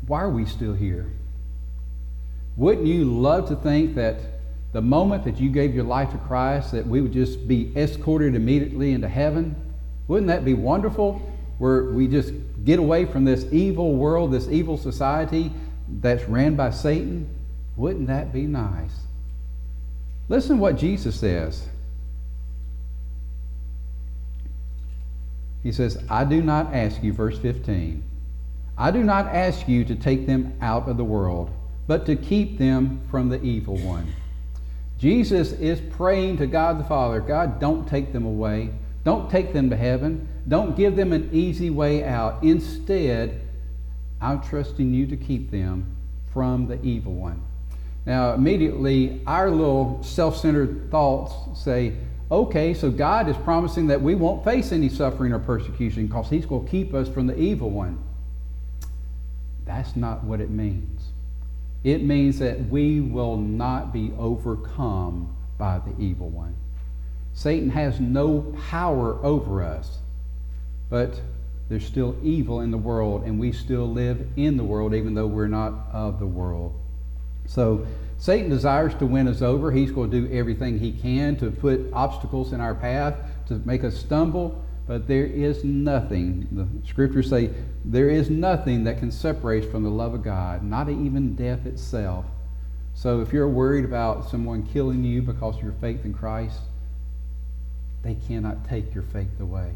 why 0.07 0.23
are 0.23 0.29
we 0.29 0.45
still 0.45 0.73
here? 0.73 1.09
Wouldn't 2.57 2.87
you 2.87 3.05
love 3.05 3.47
to 3.47 3.55
think 3.55 3.95
that 3.95 4.19
the 4.73 4.81
moment 4.81 5.23
that 5.23 5.39
you 5.39 5.49
gave 5.49 5.73
your 5.73 5.85
life 5.85 6.11
to 6.11 6.17
Christ, 6.17 6.73
that 6.73 6.85
we 6.85 6.99
would 6.99 7.13
just 7.13 7.47
be 7.47 7.71
escorted 7.77 8.35
immediately 8.35 8.91
into 8.91 9.07
heaven? 9.07 9.55
Wouldn't 10.09 10.27
that 10.27 10.43
be 10.43 10.53
wonderful? 10.53 11.31
Where 11.57 11.85
we 11.85 12.07
just 12.07 12.33
get 12.63 12.79
away 12.79 13.05
from 13.05 13.25
this 13.25 13.45
evil 13.51 13.95
world, 13.95 14.31
this 14.31 14.47
evil 14.49 14.77
society 14.77 15.51
that's 16.01 16.23
ran 16.25 16.55
by 16.55 16.71
Satan? 16.71 17.29
Wouldn't 17.75 18.07
that 18.07 18.33
be 18.33 18.43
nice? 18.43 18.93
Listen 20.27 20.59
what 20.59 20.77
Jesus 20.77 21.19
says. 21.19 21.67
He 25.63 25.71
says, 25.71 25.97
I 26.09 26.25
do 26.25 26.41
not 26.41 26.73
ask 26.73 27.01
you, 27.01 27.11
verse 27.11 27.39
15, 27.39 28.03
I 28.77 28.91
do 28.91 29.03
not 29.03 29.27
ask 29.27 29.67
you 29.67 29.83
to 29.85 29.95
take 29.95 30.27
them 30.27 30.53
out 30.61 30.87
of 30.87 30.97
the 30.97 31.03
world, 31.03 31.49
but 31.87 32.05
to 32.05 32.15
keep 32.15 32.57
them 32.57 33.01
from 33.09 33.29
the 33.29 33.41
evil 33.41 33.77
one. 33.77 34.13
Jesus 34.99 35.53
is 35.53 35.81
praying 35.81 36.37
to 36.37 36.47
God 36.47 36.79
the 36.79 36.83
Father 36.83 37.19
God, 37.19 37.59
don't 37.59 37.87
take 37.87 38.13
them 38.13 38.25
away. 38.25 38.69
Don't 39.05 39.29
take 39.29 39.53
them 39.53 39.69
to 39.69 39.77
heaven. 39.77 40.27
Don't 40.47 40.75
give 40.75 40.95
them 40.95 41.13
an 41.13 41.29
easy 41.31 41.69
way 41.69 42.03
out. 42.03 42.43
Instead, 42.43 43.39
I'm 44.19 44.41
trusting 44.41 44.93
you 44.93 45.05
to 45.07 45.15
keep 45.15 45.51
them 45.51 45.95
from 46.33 46.67
the 46.67 46.81
evil 46.83 47.13
one. 47.13 47.41
Now, 48.05 48.33
immediately, 48.33 49.21
our 49.25 49.49
little 49.49 50.03
self 50.03 50.37
centered 50.37 50.89
thoughts 50.89 51.33
say, 51.63 51.93
okay, 52.31 52.73
so 52.73 52.89
God 52.89 53.29
is 53.29 53.37
promising 53.37 53.87
that 53.87 54.01
we 54.01 54.15
won't 54.15 54.43
face 54.43 54.71
any 54.71 54.89
suffering 54.89 55.31
or 55.31 55.39
persecution 55.39 56.07
because 56.07 56.29
He's 56.29 56.45
going 56.45 56.65
to 56.65 56.71
keep 56.71 56.93
us 56.93 57.07
from 57.07 57.27
the 57.27 57.37
evil 57.39 57.69
one. 57.69 58.03
That's 59.65 59.95
not 59.95 60.23
what 60.23 60.41
it 60.41 60.49
means. 60.49 61.01
It 61.83 62.03
means 62.03 62.39
that 62.39 62.59
we 62.69 63.01
will 63.01 63.37
not 63.37 63.93
be 63.93 64.11
overcome 64.17 65.35
by 65.59 65.79
the 65.79 65.93
evil 66.03 66.29
one. 66.29 66.55
Satan 67.35 67.69
has 67.69 67.99
no 67.99 68.55
power 68.69 69.23
over 69.23 69.61
us, 69.61 69.99
but 70.89 71.21
there's 71.67 71.85
still 71.85 72.15
evil 72.23 72.61
in 72.61 72.71
the 72.71 72.77
world, 72.77 73.23
and 73.23 73.39
we 73.39 73.51
still 73.51 73.87
live 73.87 74.25
in 74.37 74.55
the 74.55 74.63
world, 74.63 74.95
even 74.95 75.13
though 75.13 75.27
we're 75.27 75.47
not 75.47 75.73
of 75.91 76.19
the 76.19 76.25
world. 76.25 76.73
So, 77.45 77.85
Satan 78.17 78.49
desires 78.49 78.95
to 78.95 79.05
win 79.05 79.27
us 79.27 79.41
over. 79.41 79.71
He's 79.71 79.91
going 79.91 80.09
to 80.09 80.21
do 80.21 80.33
everything 80.33 80.79
he 80.79 80.93
can 80.93 81.35
to 81.37 81.51
put 81.51 81.81
obstacles 81.91 82.53
in 82.53 82.61
our 82.61 82.73
path, 82.73 83.15
to 83.49 83.61
make 83.65 83.83
us 83.83 83.97
stumble. 83.97 84.63
But 84.87 85.07
there 85.07 85.25
is 85.25 85.63
nothing, 85.63 86.47
the 86.51 86.67
scriptures 86.87 87.29
say, 87.29 87.49
there 87.83 88.09
is 88.09 88.29
nothing 88.29 88.85
that 88.85 88.99
can 88.99 89.11
separate 89.11 89.65
us 89.65 89.71
from 89.71 89.83
the 89.83 89.89
love 89.89 90.13
of 90.13 90.23
God, 90.23 90.63
not 90.63 90.89
even 90.89 91.35
death 91.35 91.65
itself. 91.65 92.25
So 92.93 93.19
if 93.19 93.33
you're 93.33 93.49
worried 93.49 93.83
about 93.83 94.29
someone 94.29 94.63
killing 94.63 95.03
you 95.03 95.21
because 95.21 95.57
of 95.57 95.63
your 95.63 95.73
faith 95.73 96.05
in 96.05 96.13
Christ, 96.13 96.59
they 98.05 98.15
cannot 98.27 98.69
take 98.69 98.93
your 98.93 99.03
faith 99.03 99.39
away. 99.39 99.71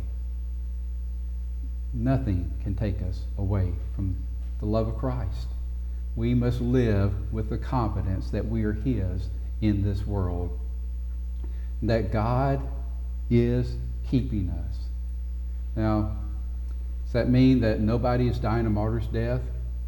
Nothing 1.93 2.51
can 2.61 2.75
take 2.75 3.01
us 3.01 3.21
away 3.39 3.73
from 3.95 4.15
the 4.59 4.67
love 4.67 4.87
of 4.87 4.97
Christ. 4.97 5.47
We 6.15 6.35
must 6.35 6.61
live 6.61 7.33
with 7.33 7.49
the 7.49 7.57
confidence 7.57 8.29
that 8.29 8.45
we 8.45 8.63
are 8.63 8.73
His 8.73 9.29
in 9.61 9.81
this 9.81 10.05
world, 10.05 10.57
that 11.81 12.11
God 12.11 12.61
is 13.31 13.75
keeping 14.11 14.49
us. 14.51 14.77
Now, 15.75 16.15
does 17.05 17.13
that 17.13 17.29
mean 17.29 17.61
that 17.61 17.79
nobody 17.79 18.27
is 18.27 18.37
dying 18.37 18.67
a 18.67 18.69
martyr's 18.69 19.07
death? 19.07 19.41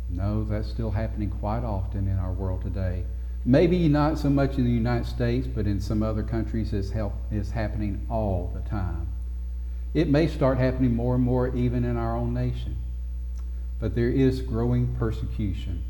No, 0.09 0.43
that's 0.45 0.67
still 0.67 0.89
happening 0.89 1.29
quite 1.29 1.63
often 1.63 2.07
in 2.07 2.17
our 2.17 2.31
world 2.31 2.63
today. 2.63 3.03
Maybe 3.43 3.87
not 3.87 4.19
so 4.19 4.29
much 4.29 4.57
in 4.57 4.65
the 4.65 4.71
United 4.71 5.07
States, 5.07 5.47
but 5.47 5.65
in 5.65 5.81
some 5.81 6.03
other 6.03 6.21
countries 6.21 6.73
it's, 6.73 6.91
help, 6.91 7.13
it's 7.31 7.51
happening 7.51 8.05
all 8.09 8.51
the 8.53 8.69
time. 8.69 9.07
It 9.93 10.07
may 10.09 10.27
start 10.27 10.57
happening 10.57 10.95
more 10.95 11.15
and 11.15 11.23
more 11.23 11.53
even 11.55 11.83
in 11.83 11.97
our 11.97 12.15
own 12.15 12.33
nation. 12.33 12.77
But 13.79 13.95
there 13.95 14.09
is 14.09 14.41
growing 14.41 14.95
persecution. 14.95 15.83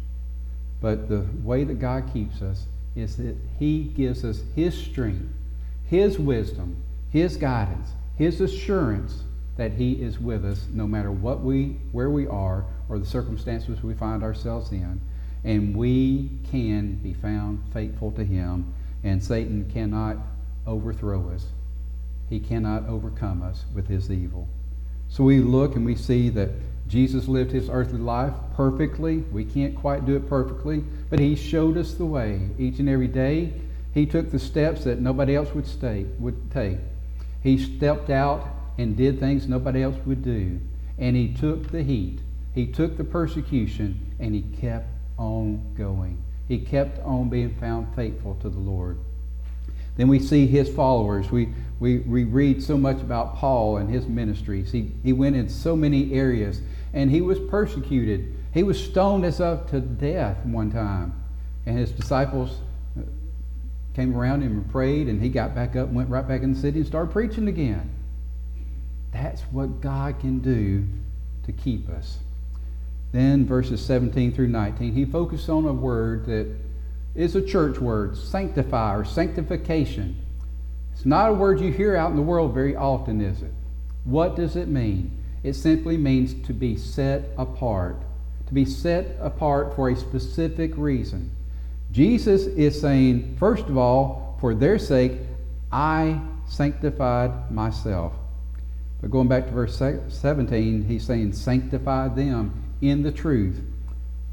But 0.79 1.09
the 1.09 1.27
way 1.43 1.65
that 1.65 1.79
God 1.79 2.09
keeps 2.13 2.41
us 2.41 2.65
is 2.95 3.17
that 3.17 3.35
He 3.59 3.83
gives 3.83 4.23
us 4.23 4.43
His 4.55 4.75
strength, 4.75 5.27
His 5.87 6.17
wisdom, 6.17 6.77
His 7.11 7.35
guidance, 7.35 7.91
His 8.17 8.39
assurance 8.39 9.23
that 9.57 9.73
He 9.73 10.01
is 10.01 10.19
with 10.19 10.45
us 10.45 10.67
no 10.71 10.87
matter 10.87 11.11
what 11.11 11.41
we, 11.41 11.77
where 11.91 12.09
we 12.09 12.27
are 12.27 12.65
or 12.87 12.97
the 12.97 13.05
circumstances 13.05 13.83
we 13.83 13.93
find 13.93 14.23
ourselves 14.23 14.71
in. 14.71 15.01
And 15.43 15.75
we 15.75 16.29
can 16.51 16.95
be 16.95 17.13
found 17.13 17.63
faithful 17.73 18.11
to 18.11 18.23
Him, 18.23 18.73
and 19.03 19.23
Satan 19.23 19.69
cannot 19.71 20.17
overthrow 20.67 21.31
us. 21.31 21.45
He 22.29 22.39
cannot 22.39 22.87
overcome 22.87 23.41
us 23.41 23.65
with 23.73 23.87
his 23.87 24.09
evil. 24.09 24.47
So 25.09 25.25
we 25.25 25.39
look 25.39 25.75
and 25.75 25.85
we 25.85 25.95
see 25.95 26.29
that 26.29 26.49
Jesus 26.87 27.27
lived 27.27 27.51
his 27.51 27.69
earthly 27.69 27.99
life 27.99 28.33
perfectly. 28.55 29.17
We 29.17 29.43
can't 29.43 29.75
quite 29.75 30.05
do 30.05 30.15
it 30.15 30.29
perfectly, 30.29 30.83
but 31.09 31.19
he 31.19 31.35
showed 31.35 31.77
us 31.77 31.93
the 31.93 32.05
way. 32.05 32.49
Each 32.57 32.79
and 32.79 32.87
every 32.87 33.09
day, 33.09 33.53
he 33.93 34.05
took 34.05 34.31
the 34.31 34.39
steps 34.39 34.85
that 34.85 35.01
nobody 35.01 35.35
else 35.35 35.53
would, 35.53 35.67
stay, 35.67 36.05
would 36.19 36.51
take. 36.51 36.77
He 37.43 37.57
stepped 37.57 38.09
out 38.09 38.47
and 38.77 38.95
did 38.95 39.19
things 39.19 39.47
nobody 39.47 39.83
else 39.83 39.97
would 40.05 40.23
do. 40.23 40.59
And 40.97 41.15
he 41.17 41.33
took 41.33 41.71
the 41.71 41.83
heat, 41.83 42.19
he 42.53 42.67
took 42.67 42.95
the 42.95 43.03
persecution, 43.03 43.99
and 44.19 44.33
he 44.33 44.41
kept 44.41 44.87
on 45.21 45.73
going. 45.77 46.21
He 46.47 46.57
kept 46.57 46.99
on 47.05 47.29
being 47.29 47.55
found 47.59 47.95
faithful 47.95 48.35
to 48.41 48.49
the 48.49 48.59
Lord. 48.59 48.97
Then 49.95 50.07
we 50.07 50.19
see 50.19 50.47
his 50.47 50.73
followers. 50.73 51.29
We, 51.31 51.49
we, 51.79 51.99
we 51.99 52.23
read 52.23 52.63
so 52.63 52.77
much 52.77 52.97
about 52.97 53.35
Paul 53.35 53.77
and 53.77 53.89
his 53.89 54.07
ministries. 54.07 54.71
He, 54.71 54.91
he 55.03 55.13
went 55.13 55.35
in 55.35 55.47
so 55.47 55.75
many 55.75 56.13
areas, 56.13 56.61
and 56.93 57.11
he 57.11 57.21
was 57.21 57.39
persecuted. 57.39 58.33
He 58.53 58.63
was 58.63 58.83
stoned 58.83 59.23
as 59.25 59.39
up 59.39 59.69
to 59.71 59.79
death 59.79 60.43
one 60.45 60.71
time. 60.71 61.13
And 61.65 61.77
his 61.77 61.91
disciples 61.91 62.57
uh, 62.97 63.03
came 63.95 64.17
around 64.17 64.41
him 64.41 64.53
and 64.53 64.71
prayed, 64.71 65.07
and 65.07 65.21
he 65.21 65.29
got 65.29 65.53
back 65.53 65.75
up 65.75 65.87
and 65.87 65.95
went 65.95 66.09
right 66.09 66.27
back 66.27 66.41
in 66.41 66.53
the 66.53 66.59
city 66.59 66.79
and 66.79 66.87
started 66.87 67.11
preaching 67.11 67.47
again. 67.47 67.89
That's 69.11 69.41
what 69.43 69.81
God 69.81 70.19
can 70.19 70.39
do 70.39 70.87
to 71.45 71.51
keep 71.51 71.89
us. 71.89 72.17
Then, 73.11 73.45
verses 73.45 73.85
17 73.85 74.31
through 74.31 74.47
19, 74.47 74.93
he 74.93 75.05
focused 75.05 75.49
on 75.49 75.65
a 75.65 75.73
word 75.73 76.25
that 76.27 76.47
is 77.13 77.35
a 77.35 77.41
church 77.41 77.77
word, 77.77 78.15
sanctify 78.15 78.95
or 78.95 79.03
sanctification. 79.03 80.17
It's 80.93 81.05
not 81.05 81.29
a 81.29 81.33
word 81.33 81.59
you 81.59 81.71
hear 81.73 81.95
out 81.95 82.11
in 82.11 82.15
the 82.15 82.21
world 82.21 82.53
very 82.53 82.75
often, 82.75 83.19
is 83.19 83.41
it? 83.41 83.51
What 84.05 84.35
does 84.35 84.55
it 84.55 84.67
mean? 84.69 85.11
It 85.43 85.53
simply 85.53 85.97
means 85.97 86.33
to 86.47 86.53
be 86.53 86.77
set 86.77 87.29
apart, 87.37 87.97
to 88.47 88.53
be 88.53 88.63
set 88.63 89.17
apart 89.19 89.75
for 89.75 89.89
a 89.89 89.95
specific 89.95 90.71
reason. 90.77 91.31
Jesus 91.91 92.43
is 92.43 92.79
saying, 92.79 93.35
first 93.37 93.65
of 93.65 93.77
all, 93.77 94.37
for 94.39 94.53
their 94.55 94.79
sake, 94.79 95.13
I 95.71 96.21
sanctified 96.47 97.51
myself. 97.51 98.13
But 99.01 99.11
going 99.11 99.27
back 99.27 99.47
to 99.47 99.51
verse 99.51 99.77
17, 99.77 100.85
he's 100.85 101.05
saying, 101.05 101.33
sanctify 101.33 102.09
them 102.09 102.60
in 102.81 103.03
the 103.03 103.11
truth. 103.11 103.61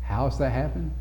How 0.03 0.29
does 0.29 0.39
that 0.39 0.51
happen? 0.51 0.93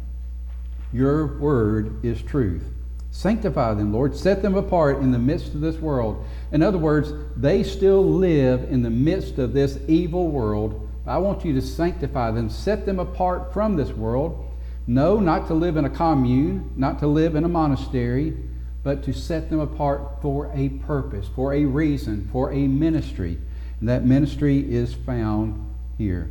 Your 0.93 1.39
word 1.39 2.03
is 2.05 2.21
truth. 2.21 2.63
Sanctify 3.11 3.73
them, 3.73 3.93
Lord. 3.93 4.15
Set 4.15 4.41
them 4.41 4.55
apart 4.55 4.97
in 4.99 5.11
the 5.11 5.19
midst 5.19 5.53
of 5.53 5.61
this 5.61 5.77
world. 5.77 6.25
In 6.51 6.61
other 6.61 6.77
words, 6.77 7.13
they 7.35 7.63
still 7.63 8.03
live 8.03 8.63
in 8.69 8.83
the 8.83 8.89
midst 8.89 9.39
of 9.39 9.53
this 9.53 9.79
evil 9.87 10.29
world. 10.29 10.87
I 11.05 11.17
want 11.17 11.45
you 11.45 11.53
to 11.53 11.61
sanctify 11.61 12.31
them, 12.31 12.49
set 12.49 12.85
them 12.85 12.99
apart 12.99 13.53
from 13.53 13.75
this 13.75 13.91
world. 13.91 14.43
No, 14.87 15.19
not 15.19 15.47
to 15.47 15.53
live 15.53 15.77
in 15.77 15.85
a 15.85 15.89
commune, 15.89 16.71
not 16.75 16.99
to 16.99 17.07
live 17.07 17.35
in 17.35 17.43
a 17.43 17.49
monastery, 17.49 18.37
but 18.83 19.03
to 19.03 19.13
set 19.13 19.49
them 19.49 19.59
apart 19.59 20.21
for 20.21 20.51
a 20.53 20.69
purpose, 20.69 21.27
for 21.35 21.53
a 21.53 21.65
reason, 21.65 22.29
for 22.31 22.53
a 22.53 22.67
ministry. 22.67 23.37
And 23.79 23.89
that 23.89 24.05
ministry 24.05 24.59
is 24.59 24.93
found 24.93 25.73
here. 25.97 26.29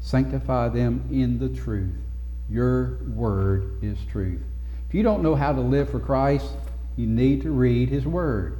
Sanctify 0.00 0.68
them 0.68 1.04
in 1.10 1.38
the 1.38 1.48
truth. 1.48 1.94
Your 2.48 2.98
word 3.14 3.82
is 3.82 3.98
truth. 4.10 4.40
If 4.88 4.94
you 4.94 5.02
don't 5.02 5.22
know 5.22 5.34
how 5.34 5.52
to 5.52 5.60
live 5.60 5.90
for 5.90 6.00
Christ, 6.00 6.46
you 6.96 7.06
need 7.06 7.42
to 7.42 7.50
read 7.50 7.88
his 7.88 8.06
word. 8.06 8.58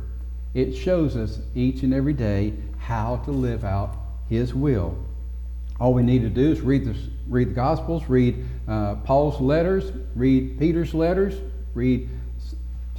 It 0.55 0.75
shows 0.75 1.17
us 1.17 1.41
each 1.55 1.83
and 1.83 1.93
every 1.93 2.13
day 2.13 2.55
how 2.79 3.17
to 3.25 3.31
live 3.31 3.65
out 3.65 3.97
his 4.29 4.55
will. 4.55 4.97
All 5.81 5.95
we 5.95 6.03
need 6.03 6.23
to 6.23 6.29
do 6.29 6.53
is 6.53 6.61
read 6.61 6.85
the, 6.85 6.95
read 7.29 7.51
the 7.51 7.55
Gospels, 7.55 8.05
read 8.09 8.45
uh, 8.69 8.97
Paul's 8.97 9.41
letters, 9.41 9.93
read 10.15 10.59
Peter's 10.59 10.95
letters, 10.95 11.35
read 11.75 12.09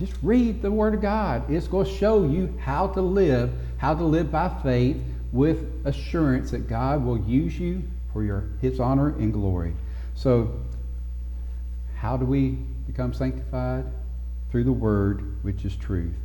just 0.01 0.13
read 0.23 0.63
the 0.63 0.71
Word 0.71 0.95
of 0.95 1.01
God. 1.01 1.47
It's 1.47 1.67
going 1.67 1.85
to 1.85 1.91
show 1.91 2.25
you 2.25 2.57
how 2.59 2.87
to 2.87 3.01
live, 3.01 3.51
how 3.77 3.93
to 3.93 4.03
live 4.03 4.31
by 4.31 4.49
faith 4.63 4.99
with 5.31 5.85
assurance 5.85 6.49
that 6.51 6.67
God 6.67 7.05
will 7.05 7.19
use 7.19 7.59
you 7.59 7.83
for 8.13 8.23
your 8.23 8.45
His 8.61 8.79
honor 8.79 9.09
and 9.09 9.33
glory. 9.33 9.73
So, 10.15 10.59
how 11.97 12.17
do 12.17 12.25
we 12.25 12.57
become 12.87 13.13
sanctified? 13.13 13.85
Through 14.49 14.65
the 14.65 14.71
Word, 14.71 15.43
which 15.43 15.63
is 15.63 15.75
truth. 15.75 16.15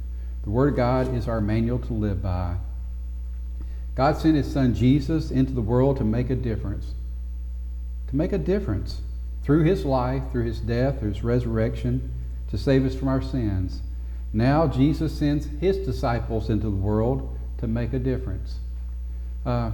The 0.45 0.51
Word 0.51 0.71
of 0.71 0.77
God 0.77 1.15
is 1.15 1.29
our 1.29 1.41
manual 1.41 1.79
to 1.81 1.93
live 1.93 2.23
by. 2.23 2.57
God 3.95 4.17
sent 4.17 4.37
His 4.37 4.53
Son 4.53 4.75
Jesus 4.75 5.31
into 5.31 5.53
the 5.53 5.61
world 5.61 5.97
to 5.99 6.05
make 6.05 6.31
a 6.31 6.35
difference. 6.35 6.95
To 8.09 8.17
make 8.17 8.33
a 8.33 8.39
difference 8.39 9.01
through 9.45 9.65
His 9.65 9.85
life, 9.85 10.23
through 10.33 10.45
His 10.45 10.61
death, 10.61 10.99
through 10.99 11.11
His 11.11 11.23
resurrection 11.23 12.13
to 12.51 12.59
save 12.59 12.85
us 12.85 12.95
from 12.95 13.09
our 13.09 13.23
sins. 13.23 13.81
Now 14.33 14.67
Jesus 14.67 15.17
sends 15.17 15.47
his 15.61 15.79
disciples 15.79 16.51
into 16.51 16.67
the 16.67 16.77
world 16.77 17.39
to 17.59 17.67
make 17.67 17.93
a 17.93 17.99
difference. 17.99 18.57
Uh, 19.45 19.71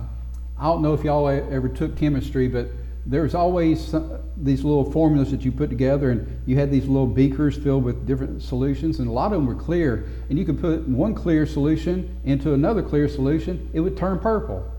I 0.59 0.65
don't 0.65 0.83
know 0.83 0.95
if 0.95 1.05
y'all 1.05 1.29
ever 1.29 1.69
took 1.69 1.97
chemistry, 1.97 2.49
but 2.49 2.69
there's 3.05 3.35
always 3.35 3.85
some, 3.85 4.19
these 4.37 4.63
little 4.63 4.91
formulas 4.91 5.31
that 5.33 5.45
you 5.45 5.51
put 5.51 5.71
together, 5.71 6.11
and 6.11 6.41
you 6.47 6.57
had 6.57 6.71
these 6.71 6.87
little 6.87 7.07
beakers 7.07 7.57
filled 7.57 7.85
with 7.85 8.07
different 8.07 8.43
solutions, 8.43 8.99
and 8.99 9.09
a 9.09 9.13
lot 9.13 9.27
of 9.27 9.33
them 9.33 9.47
were 9.47 9.55
clear. 9.55 10.07
And 10.31 10.39
you 10.39 10.45
could 10.45 10.61
put 10.61 10.87
one 10.87 11.15
clear 11.15 11.47
solution 11.47 12.17
into 12.25 12.55
another 12.55 12.83
clear 12.83 13.09
solution, 13.09 13.69
it 13.73 13.81
would 13.81 13.97
turn 13.97 14.19
purple. 14.19 14.71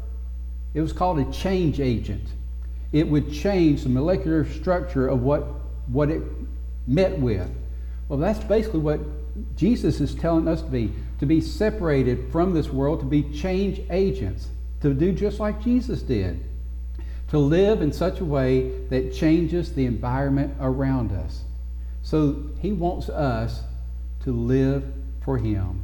It 0.73 0.81
was 0.81 0.93
called 0.93 1.19
a 1.19 1.31
change 1.31 1.79
agent. 1.79 2.27
It 2.91 3.07
would 3.07 3.31
change 3.31 3.83
the 3.83 3.89
molecular 3.89 4.45
structure 4.45 5.07
of 5.07 5.21
what, 5.21 5.41
what 5.87 6.09
it 6.09 6.21
met 6.87 7.19
with. 7.19 7.49
Well, 8.07 8.19
that's 8.19 8.43
basically 8.43 8.79
what 8.79 8.99
Jesus 9.55 9.99
is 9.99 10.13
telling 10.15 10.47
us 10.47 10.61
to 10.61 10.67
be 10.67 10.93
to 11.19 11.25
be 11.25 11.39
separated 11.39 12.29
from 12.31 12.53
this 12.53 12.69
world, 12.69 12.99
to 12.99 13.05
be 13.05 13.23
change 13.23 13.79
agents, 13.89 14.49
to 14.83 14.93
do 14.93 15.11
just 15.11 15.39
like 15.39 15.63
Jesus 15.63 16.03
did, 16.03 16.43
to 17.29 17.39
live 17.39 17.81
in 17.81 17.91
such 17.91 18.19
a 18.19 18.25
way 18.25 18.69
that 18.89 19.13
changes 19.13 19.73
the 19.73 19.85
environment 19.85 20.53
around 20.59 21.11
us. 21.11 21.41
So 22.03 22.35
he 22.59 22.71
wants 22.73 23.09
us 23.09 23.63
to 24.23 24.31
live 24.31 24.83
for 25.23 25.37
him, 25.37 25.81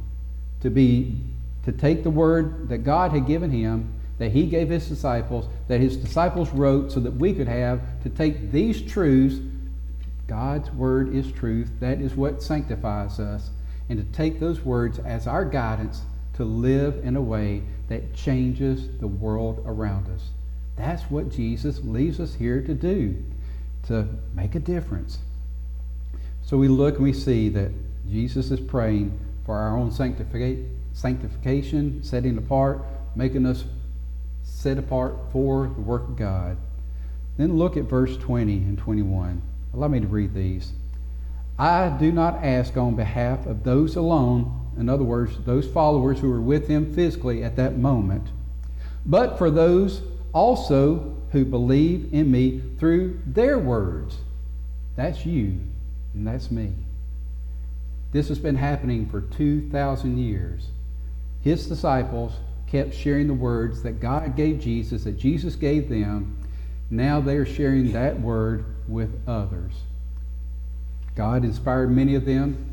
to 0.60 0.70
be 0.70 1.20
to 1.64 1.72
take 1.72 2.02
the 2.04 2.10
word 2.10 2.68
that 2.68 2.78
God 2.78 3.10
had 3.10 3.26
given 3.26 3.50
him, 3.50 3.92
that 4.18 4.32
he 4.32 4.46
gave 4.46 4.68
his 4.68 4.88
disciples, 4.88 5.46
that 5.68 5.80
his 5.80 5.96
disciples 5.96 6.50
wrote 6.50 6.92
so 6.92 7.00
that 7.00 7.10
we 7.10 7.34
could 7.34 7.48
have, 7.48 7.80
to 8.02 8.08
take 8.10 8.52
these 8.52 8.80
truths 8.80 9.40
God's 10.30 10.70
word 10.70 11.12
is 11.12 11.32
truth. 11.32 11.72
That 11.80 12.00
is 12.00 12.14
what 12.14 12.40
sanctifies 12.40 13.18
us. 13.18 13.50
And 13.88 13.98
to 13.98 14.16
take 14.16 14.38
those 14.38 14.60
words 14.60 15.00
as 15.00 15.26
our 15.26 15.44
guidance 15.44 16.02
to 16.40 16.44
live 16.46 17.04
in 17.04 17.16
a 17.16 17.20
way 17.20 17.62
that 17.88 18.14
changes 18.14 18.88
the 18.98 19.06
world 19.06 19.62
around 19.66 20.08
us. 20.08 20.30
That's 20.74 21.02
what 21.02 21.28
Jesus 21.28 21.84
leaves 21.84 22.18
us 22.18 22.34
here 22.34 22.62
to 22.62 22.72
do, 22.72 23.22
to 23.88 24.08
make 24.34 24.54
a 24.54 24.58
difference. 24.58 25.18
So 26.40 26.56
we 26.56 26.66
look 26.66 26.94
and 26.94 27.04
we 27.04 27.12
see 27.12 27.50
that 27.50 27.72
Jesus 28.10 28.50
is 28.50 28.58
praying 28.58 29.20
for 29.44 29.54
our 29.54 29.76
own 29.76 29.92
sanctification, 29.92 32.02
setting 32.02 32.38
apart, 32.38 32.82
making 33.14 33.44
us 33.44 33.64
set 34.42 34.78
apart 34.78 35.14
for 35.30 35.70
the 35.74 35.82
work 35.82 36.04
of 36.04 36.16
God. 36.16 36.56
Then 37.36 37.58
look 37.58 37.76
at 37.76 37.84
verse 37.84 38.16
20 38.16 38.54
and 38.54 38.78
21. 38.78 39.42
Allow 39.74 39.88
me 39.88 40.00
to 40.00 40.06
read 40.06 40.32
these. 40.32 40.72
I 41.58 41.90
do 41.90 42.10
not 42.10 42.42
ask 42.42 42.78
on 42.78 42.96
behalf 42.96 43.44
of 43.44 43.62
those 43.62 43.94
alone, 43.94 44.56
in 44.80 44.88
other 44.88 45.04
words, 45.04 45.36
those 45.44 45.66
followers 45.66 46.20
who 46.20 46.30
were 46.30 46.40
with 46.40 46.66
him 46.66 46.94
physically 46.94 47.44
at 47.44 47.56
that 47.56 47.76
moment, 47.76 48.26
but 49.04 49.36
for 49.36 49.50
those 49.50 50.00
also 50.32 51.16
who 51.32 51.44
believe 51.44 52.12
in 52.12 52.30
me 52.30 52.62
through 52.78 53.20
their 53.26 53.58
words. 53.58 54.16
That's 54.96 55.26
you, 55.26 55.60
and 56.14 56.26
that's 56.26 56.50
me. 56.50 56.72
This 58.12 58.28
has 58.28 58.38
been 58.38 58.56
happening 58.56 59.06
for 59.08 59.20
2,000 59.20 60.18
years. 60.18 60.68
His 61.42 61.66
disciples 61.66 62.32
kept 62.66 62.94
sharing 62.94 63.26
the 63.26 63.34
words 63.34 63.82
that 63.82 64.00
God 64.00 64.36
gave 64.36 64.60
Jesus, 64.60 65.04
that 65.04 65.18
Jesus 65.18 65.56
gave 65.56 65.88
them. 65.88 66.38
Now 66.90 67.20
they 67.20 67.36
are 67.36 67.46
sharing 67.46 67.92
that 67.92 68.20
word 68.20 68.64
with 68.88 69.10
others. 69.28 69.72
God 71.14 71.44
inspired 71.44 71.90
many 71.90 72.14
of 72.14 72.24
them 72.24 72.69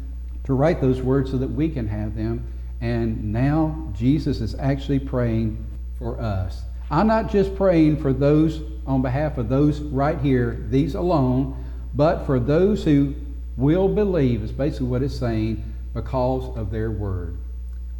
to 0.47 0.53
write 0.53 0.79
those 0.79 1.01
words 1.01 1.29
so 1.29 1.37
that 1.37 1.51
we 1.51 1.69
can 1.69 1.87
have 1.87 2.15
them. 2.15 2.47
And 2.79 3.33
now 3.33 3.91
Jesus 3.93 4.39
is 4.39 4.55
actually 4.55 4.99
praying 4.99 5.63
for 5.99 6.19
us. 6.19 6.63
I'm 6.89 7.05
not 7.05 7.29
just 7.29 7.53
praying 7.55 8.01
for 8.01 8.13
those 8.13 8.61
on 8.85 9.01
behalf 9.01 9.37
of 9.37 9.49
those 9.49 9.81
right 9.81 10.19
here, 10.21 10.65
these 10.69 10.95
alone, 10.95 11.65
but 11.93 12.25
for 12.25 12.39
those 12.39 12.85
who 12.85 13.13
will 13.57 13.89
believe, 13.89 14.41
is 14.41 14.53
basically 14.53 14.87
what 14.87 15.03
it's 15.03 15.17
saying, 15.17 15.63
because 15.93 16.55
of 16.55 16.71
their 16.71 16.91
word. 16.91 17.37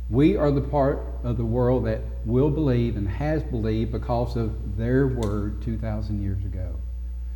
We 0.09 0.37
are 0.37 0.51
the 0.51 0.61
part 0.61 1.01
of 1.25 1.35
the 1.35 1.43
world 1.43 1.85
that 1.85 1.99
will 2.23 2.49
believe 2.49 2.95
and 2.95 3.09
has 3.09 3.43
believed 3.43 3.91
because 3.91 4.37
of 4.37 4.77
their 4.77 5.07
word 5.07 5.61
2,000 5.63 6.21
years 6.23 6.45
ago. 6.45 6.75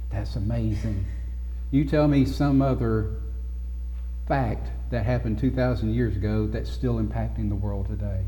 That's 0.10 0.38
amazing. 0.38 1.06
You 1.72 1.84
tell 1.84 2.08
me 2.08 2.24
some 2.26 2.62
other 2.62 3.18
fact 4.26 4.70
that 4.92 5.06
happened 5.06 5.40
2,000 5.40 5.94
years 5.94 6.16
ago 6.16 6.48
that's 6.48 6.70
still 6.70 6.96
impacting 6.96 7.50
the 7.50 7.56
world 7.56 7.88
today. 7.88 8.26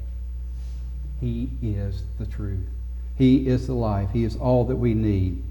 He 1.22 1.50
is 1.62 2.04
the 2.20 2.26
truth. 2.26 2.68
He 3.18 3.48
is 3.48 3.68
the 3.68 3.74
life. 3.74 4.10
He 4.12 4.24
is 4.24 4.36
all 4.36 4.66
that 4.66 4.76
we 4.76 4.94
need. 4.94 5.44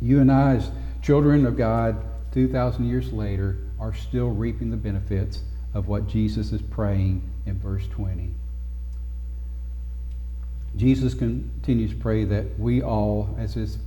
You 0.00 0.20
and 0.20 0.30
I, 0.30 0.56
as 0.56 0.70
children 1.02 1.46
of 1.46 1.56
God, 1.56 1.96
2,000 2.32 2.86
years 2.86 3.12
later, 3.12 3.58
are 3.80 3.94
still 3.94 4.28
reaping 4.28 4.70
the 4.70 4.76
benefits 4.76 5.40
of 5.72 5.88
what 5.88 6.06
Jesus 6.06 6.52
is 6.52 6.62
praying 6.62 7.22
in 7.46 7.58
verse 7.58 7.86
20. 7.88 8.30
Jesus 10.76 11.14
continues 11.14 11.90
to 11.90 11.96
pray 11.96 12.24
that 12.24 12.58
we 12.58 12.82
all, 12.82 13.34
as 13.38 13.54
his 13.54 13.78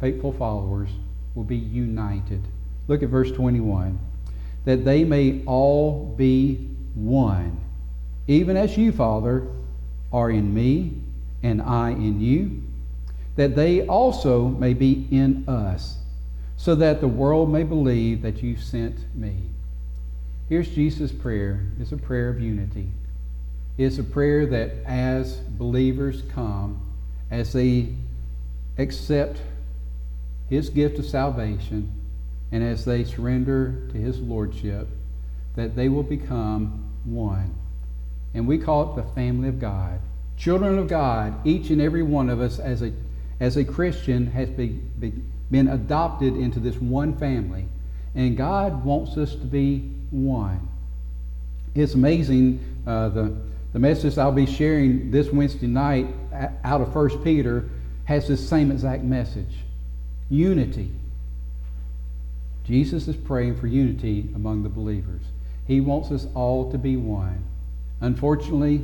faithful 0.00 0.32
followers 0.32 0.90
will 1.34 1.44
be 1.44 1.56
united. 1.56 2.42
Look 2.88 3.02
at 3.02 3.08
verse 3.08 3.30
21. 3.30 3.98
That 4.64 4.84
they 4.84 5.04
may 5.04 5.42
all 5.46 6.14
be 6.16 6.68
one, 6.94 7.60
even 8.26 8.56
as 8.56 8.76
you, 8.76 8.92
Father, 8.92 9.46
are 10.12 10.30
in 10.30 10.52
me 10.52 11.00
and 11.42 11.62
I 11.62 11.90
in 11.90 12.20
you, 12.20 12.62
that 13.36 13.56
they 13.56 13.86
also 13.86 14.48
may 14.48 14.74
be 14.74 15.06
in 15.10 15.48
us, 15.48 15.96
so 16.56 16.74
that 16.74 17.00
the 17.00 17.08
world 17.08 17.50
may 17.50 17.62
believe 17.62 18.22
that 18.22 18.42
you 18.42 18.56
sent 18.56 18.96
me. 19.14 19.36
Here's 20.48 20.68
Jesus' 20.68 21.12
prayer. 21.12 21.64
It's 21.80 21.92
a 21.92 21.96
prayer 21.96 22.28
of 22.28 22.40
unity. 22.40 22.88
It's 23.78 23.98
a 23.98 24.04
prayer 24.04 24.46
that 24.46 24.72
as 24.84 25.36
believers 25.36 26.22
come, 26.34 26.82
as 27.30 27.52
they 27.52 27.94
accept 28.76 29.40
his 30.50 30.68
gift 30.68 30.98
of 30.98 31.06
salvation, 31.06 31.90
and 32.52 32.62
as 32.64 32.84
they 32.84 33.04
surrender 33.04 33.88
to 33.92 33.98
his 33.98 34.18
lordship, 34.18 34.88
that 35.56 35.76
they 35.76 35.88
will 35.88 36.02
become 36.02 36.90
one. 37.04 37.54
And 38.34 38.46
we 38.46 38.58
call 38.58 38.92
it 38.92 38.96
the 38.96 39.08
family 39.14 39.48
of 39.48 39.60
God. 39.60 40.00
Children 40.36 40.78
of 40.78 40.88
God, 40.88 41.46
each 41.46 41.70
and 41.70 41.80
every 41.80 42.02
one 42.02 42.30
of 42.30 42.40
us 42.40 42.58
as 42.58 42.82
a, 42.82 42.92
as 43.40 43.56
a 43.56 43.64
Christian 43.64 44.30
has 44.30 44.48
be, 44.48 44.68
be, 44.98 45.12
been 45.50 45.68
adopted 45.68 46.36
into 46.36 46.60
this 46.60 46.76
one 46.76 47.16
family. 47.18 47.66
And 48.14 48.36
God 48.36 48.84
wants 48.84 49.16
us 49.16 49.32
to 49.32 49.44
be 49.44 49.90
one. 50.10 50.68
It's 51.74 51.94
amazing 51.94 52.64
uh, 52.86 53.10
the, 53.10 53.36
the 53.72 53.78
message 53.78 54.18
I'll 54.18 54.32
be 54.32 54.46
sharing 54.46 55.10
this 55.10 55.30
Wednesday 55.30 55.66
night 55.66 56.06
out 56.64 56.80
of 56.80 56.94
1 56.94 57.22
Peter 57.22 57.68
has 58.04 58.26
this 58.26 58.46
same 58.48 58.72
exact 58.72 59.04
message 59.04 59.54
unity. 60.28 60.90
Jesus 62.64 63.08
is 63.08 63.16
praying 63.16 63.56
for 63.56 63.66
unity 63.66 64.28
among 64.34 64.62
the 64.62 64.68
believers. 64.68 65.22
He 65.66 65.80
wants 65.80 66.10
us 66.10 66.26
all 66.34 66.70
to 66.72 66.78
be 66.78 66.96
one. 66.96 67.44
Unfortunately, 68.00 68.82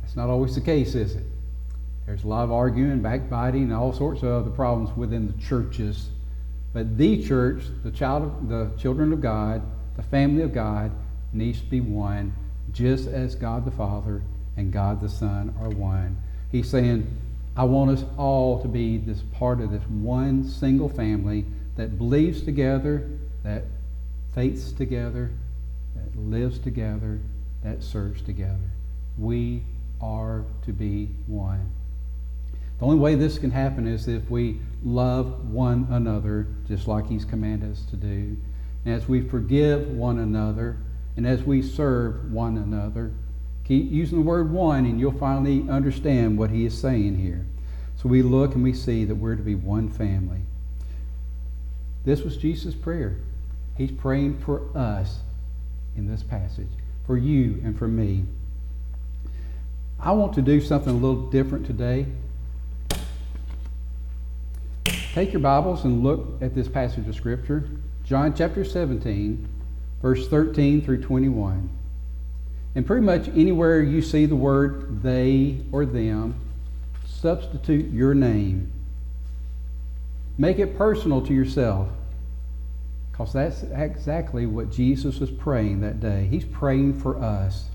that's 0.00 0.16
not 0.16 0.28
always 0.28 0.54
the 0.54 0.60
case, 0.60 0.94
is 0.94 1.14
it? 1.14 1.24
There's 2.06 2.24
a 2.24 2.28
lot 2.28 2.44
of 2.44 2.52
arguing, 2.52 3.00
backbiting, 3.00 3.64
and 3.64 3.72
all 3.72 3.92
sorts 3.92 4.22
of 4.22 4.28
other 4.28 4.50
problems 4.50 4.96
within 4.96 5.26
the 5.26 5.42
churches. 5.42 6.10
But 6.72 6.98
the 6.98 7.22
church, 7.22 7.64
the 7.84 7.90
child 7.90 8.24
of, 8.24 8.48
the 8.48 8.70
children 8.78 9.12
of 9.12 9.20
God, 9.20 9.62
the 9.96 10.02
family 10.02 10.42
of 10.42 10.52
God, 10.52 10.90
needs 11.32 11.60
to 11.60 11.66
be 11.66 11.80
one, 11.80 12.34
just 12.72 13.08
as 13.08 13.34
God 13.34 13.64
the 13.64 13.70
Father 13.70 14.22
and 14.56 14.72
God 14.72 15.00
the 15.00 15.08
Son 15.08 15.54
are 15.60 15.68
one. 15.68 16.16
He's 16.50 16.68
saying, 16.68 17.06
I 17.56 17.64
want 17.64 17.90
us 17.90 18.04
all 18.16 18.60
to 18.62 18.68
be 18.68 18.98
this 18.98 19.22
part 19.32 19.60
of 19.60 19.70
this 19.70 19.82
one 19.84 20.48
single 20.48 20.88
family 20.88 21.46
that 21.76 21.98
believes 21.98 22.42
together, 22.42 23.08
that 23.42 23.64
faiths 24.34 24.72
together, 24.72 25.30
that 25.94 26.16
lives 26.18 26.58
together, 26.58 27.18
that 27.62 27.82
serves 27.82 28.22
together. 28.22 28.70
We 29.18 29.62
are 30.00 30.44
to 30.64 30.72
be 30.72 31.08
one. 31.26 31.70
The 32.78 32.84
only 32.84 32.98
way 32.98 33.14
this 33.14 33.38
can 33.38 33.50
happen 33.50 33.86
is 33.86 34.08
if 34.08 34.28
we 34.28 34.58
love 34.84 35.48
one 35.50 35.86
another, 35.90 36.48
just 36.66 36.88
like 36.88 37.08
He's 37.08 37.24
commanded 37.24 37.72
us 37.72 37.84
to 37.90 37.96
do. 37.96 38.36
And 38.84 38.94
as 38.94 39.08
we 39.08 39.20
forgive 39.20 39.88
one 39.88 40.18
another, 40.18 40.78
and 41.16 41.26
as 41.26 41.42
we 41.42 41.62
serve 41.62 42.32
one 42.32 42.56
another, 42.56 43.12
keep 43.64 43.90
using 43.90 44.18
the 44.18 44.24
word 44.24 44.50
one, 44.50 44.84
and 44.84 44.98
you'll 44.98 45.12
finally 45.12 45.68
understand 45.68 46.36
what 46.36 46.50
He 46.50 46.66
is 46.66 46.76
saying 46.76 47.18
here. 47.18 47.46
So 47.96 48.08
we 48.08 48.22
look 48.22 48.54
and 48.54 48.64
we 48.64 48.72
see 48.72 49.04
that 49.04 49.14
we're 49.14 49.36
to 49.36 49.42
be 49.42 49.54
one 49.54 49.88
family. 49.88 50.40
This 52.04 52.22
was 52.22 52.36
Jesus' 52.36 52.74
prayer. 52.74 53.16
He's 53.76 53.90
praying 53.90 54.38
for 54.38 54.62
us 54.76 55.18
in 55.96 56.08
this 56.08 56.22
passage, 56.22 56.68
for 57.06 57.16
you 57.16 57.60
and 57.64 57.78
for 57.78 57.88
me. 57.88 58.24
I 60.00 60.12
want 60.12 60.32
to 60.34 60.42
do 60.42 60.60
something 60.60 60.90
a 60.90 60.96
little 60.96 61.30
different 61.30 61.64
today. 61.64 62.06
Take 65.14 65.32
your 65.32 65.40
Bibles 65.40 65.84
and 65.84 66.02
look 66.02 66.40
at 66.40 66.54
this 66.54 66.68
passage 66.68 67.06
of 67.06 67.14
Scripture, 67.14 67.68
John 68.04 68.34
chapter 68.34 68.64
17, 68.64 69.46
verse 70.00 70.26
13 70.26 70.82
through 70.82 71.02
21. 71.02 71.70
And 72.74 72.86
pretty 72.86 73.04
much 73.04 73.28
anywhere 73.28 73.80
you 73.80 74.02
see 74.02 74.26
the 74.26 74.34
word 74.34 75.02
they 75.02 75.60
or 75.70 75.84
them, 75.84 76.34
substitute 77.06 77.92
your 77.92 78.14
name. 78.14 78.72
Make 80.38 80.58
it 80.58 80.76
personal 80.76 81.20
to 81.22 81.34
yourself. 81.34 81.88
Because 83.10 83.32
that's 83.32 83.62
exactly 83.62 84.46
what 84.46 84.72
Jesus 84.72 85.20
was 85.20 85.30
praying 85.30 85.80
that 85.82 86.00
day. 86.00 86.26
He's 86.30 86.44
praying 86.44 87.00
for 87.00 87.18
us. 87.22 87.66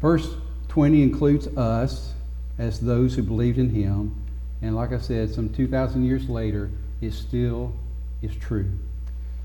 Verse 0.00 0.34
20 0.68 1.02
includes 1.02 1.46
us 1.56 2.12
as 2.58 2.80
those 2.80 3.14
who 3.14 3.22
believed 3.22 3.58
in 3.58 3.70
him. 3.70 4.14
And 4.60 4.74
like 4.74 4.92
I 4.92 4.98
said, 4.98 5.32
some 5.32 5.48
2,000 5.48 6.04
years 6.04 6.28
later, 6.28 6.70
it 7.00 7.12
still 7.12 7.72
is 8.20 8.34
true. 8.34 8.70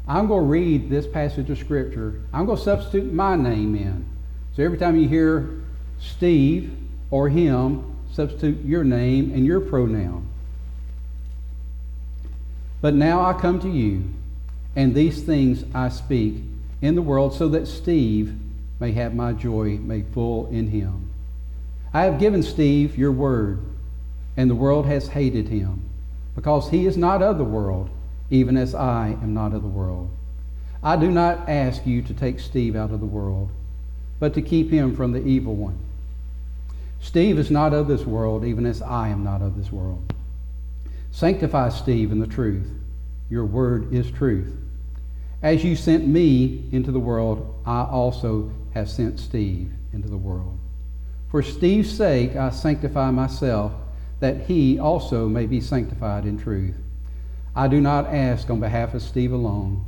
I'm 0.08 0.28
going 0.28 0.44
to 0.44 0.50
read 0.50 0.90
this 0.90 1.06
passage 1.06 1.50
of 1.50 1.58
Scripture. 1.58 2.22
I'm 2.34 2.46
going 2.46 2.58
to 2.58 2.64
substitute 2.64 3.12
my 3.12 3.36
name 3.36 3.76
in. 3.76 4.06
So 4.56 4.64
every 4.64 4.78
time 4.78 4.98
you 4.98 5.08
hear 5.08 5.50
Steve 6.00 6.76
or 7.12 7.30
him, 7.30 7.96
substitute 8.12 8.64
your 8.66 8.84
name 8.84 9.32
and 9.34 9.46
your 9.46 9.60
pronoun. 9.60 10.28
But 12.82 12.94
now 12.94 13.22
I 13.22 13.34
come 13.34 13.60
to 13.62 13.70
you, 13.70 14.04
and 14.76 14.94
these 14.94 15.24
things 15.24 15.64
I 15.74 15.90
speak 15.90 16.44
in 16.82 16.96
the 16.96 17.02
world 17.02 17.34
so 17.34 17.48
that 17.50 17.68
Steve 17.68 18.36
may 18.80 18.92
have 18.92 19.16
my 19.16 19.34
joy 19.34 19.78
made 19.78 20.08
full 20.14 20.48
in 20.48 20.68
him. 20.70 21.10
I 21.94 22.04
have 22.04 22.20
given 22.20 22.44
Steve 22.44 22.98
your 22.98 23.12
word, 23.12 23.60
and 24.36 24.50
the 24.50 24.56
world 24.56 24.86
has 24.86 25.08
hated 25.08 25.48
him, 25.48 25.82
because 26.36 26.70
he 26.70 26.86
is 26.86 26.96
not 26.96 27.24
of 27.24 27.40
the 27.40 27.44
world, 27.44 27.90
even 28.30 28.56
as 28.58 28.76
I 28.76 29.18
am 29.22 29.34
not 29.34 29.54
of 29.54 29.64
the 29.64 29.68
world. 29.68 30.12
I 30.84 30.96
do 30.96 31.10
not 31.10 31.50
ask 31.50 31.88
you 31.88 32.04
to 32.04 32.14
take 32.14 32.40
Steve 32.40 32.76
out 32.76 32.92
of 32.92 33.00
the 33.00 33.06
world, 33.08 33.50
but 34.20 34.36
to 34.36 34.42
keep 34.44 34.70
him 34.70 34.96
from 34.96 35.12
the 35.12 35.26
evil 35.26 35.56
one. 35.56 35.80
Steve 37.02 37.40
is 37.40 37.50
not 37.50 37.74
of 37.74 37.88
this 37.88 38.06
world, 38.06 38.46
even 38.46 38.68
as 38.68 38.84
I 38.84 39.10
am 39.10 39.24
not 39.24 39.42
of 39.42 39.58
this 39.58 39.72
world. 39.72 40.14
Sanctify 41.18 41.70
Steve 41.70 42.12
in 42.12 42.20
the 42.20 42.28
truth. 42.28 42.70
Your 43.28 43.44
word 43.44 43.92
is 43.92 44.12
truth. 44.12 44.56
As 45.42 45.64
you 45.64 45.76
sent 45.76 46.08
me 46.08 46.70
into 46.72 46.92
the 46.92 47.00
world, 47.00 47.60
I 47.66 47.86
also 47.86 48.52
have 48.76 48.88
sent 48.88 49.20
Steve 49.20 49.72
into 49.94 50.10
the 50.10 50.16
world. 50.16 50.60
For 51.32 51.42
Steve's 51.42 51.92
sake, 51.92 52.36
I 52.36 52.52
sanctify 52.52 53.10
myself, 53.10 53.72
that 54.20 54.42
he 54.42 54.78
also 54.78 55.28
may 55.28 55.48
be 55.48 55.60
sanctified 55.60 56.26
in 56.26 56.38
truth. 56.38 56.76
I 57.56 57.68
do 57.68 57.82
not 57.82 58.06
ask 58.14 58.52
on 58.52 58.60
behalf 58.60 58.94
of 58.94 59.02
Steve 59.02 59.32
alone, 59.32 59.84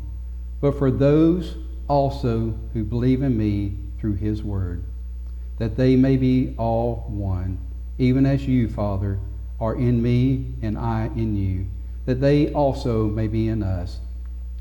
but 0.61 0.79
for 0.79 0.89
those 0.89 1.57
also 1.87 2.57
who 2.73 2.83
believe 2.83 3.21
in 3.21 3.37
me 3.37 3.77
through 3.99 4.15
his 4.15 4.41
word, 4.41 4.83
that 5.59 5.77
they 5.77 5.95
may 5.95 6.17
be 6.17 6.55
all 6.57 7.05
one, 7.07 7.59
even 7.99 8.25
as 8.25 8.47
you, 8.47 8.67
Father, 8.67 9.19
are 9.59 9.75
in 9.75 10.01
me 10.01 10.53
and 10.61 10.77
I 10.77 11.07
in 11.15 11.35
you, 11.35 11.67
that 12.05 12.21
they 12.21 12.51
also 12.53 13.05
may 13.05 13.27
be 13.27 13.47
in 13.47 13.61
us, 13.61 13.99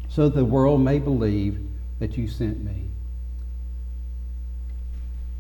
so 0.09 0.29
that 0.29 0.35
the 0.35 0.45
world 0.45 0.81
may 0.81 0.99
believe 0.99 1.61
that 1.99 2.17
you 2.17 2.29
sent 2.29 2.65
me. 2.65 2.85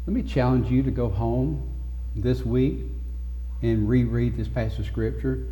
Let 0.06 0.14
me 0.14 0.22
challenge 0.22 0.70
you 0.70 0.82
to 0.82 0.90
go 0.90 1.08
home 1.08 1.68
this 2.16 2.44
week 2.44 2.78
and 3.62 3.88
reread 3.88 4.36
this 4.36 4.48
passage 4.48 4.80
of 4.80 4.86
Scripture. 4.86 5.44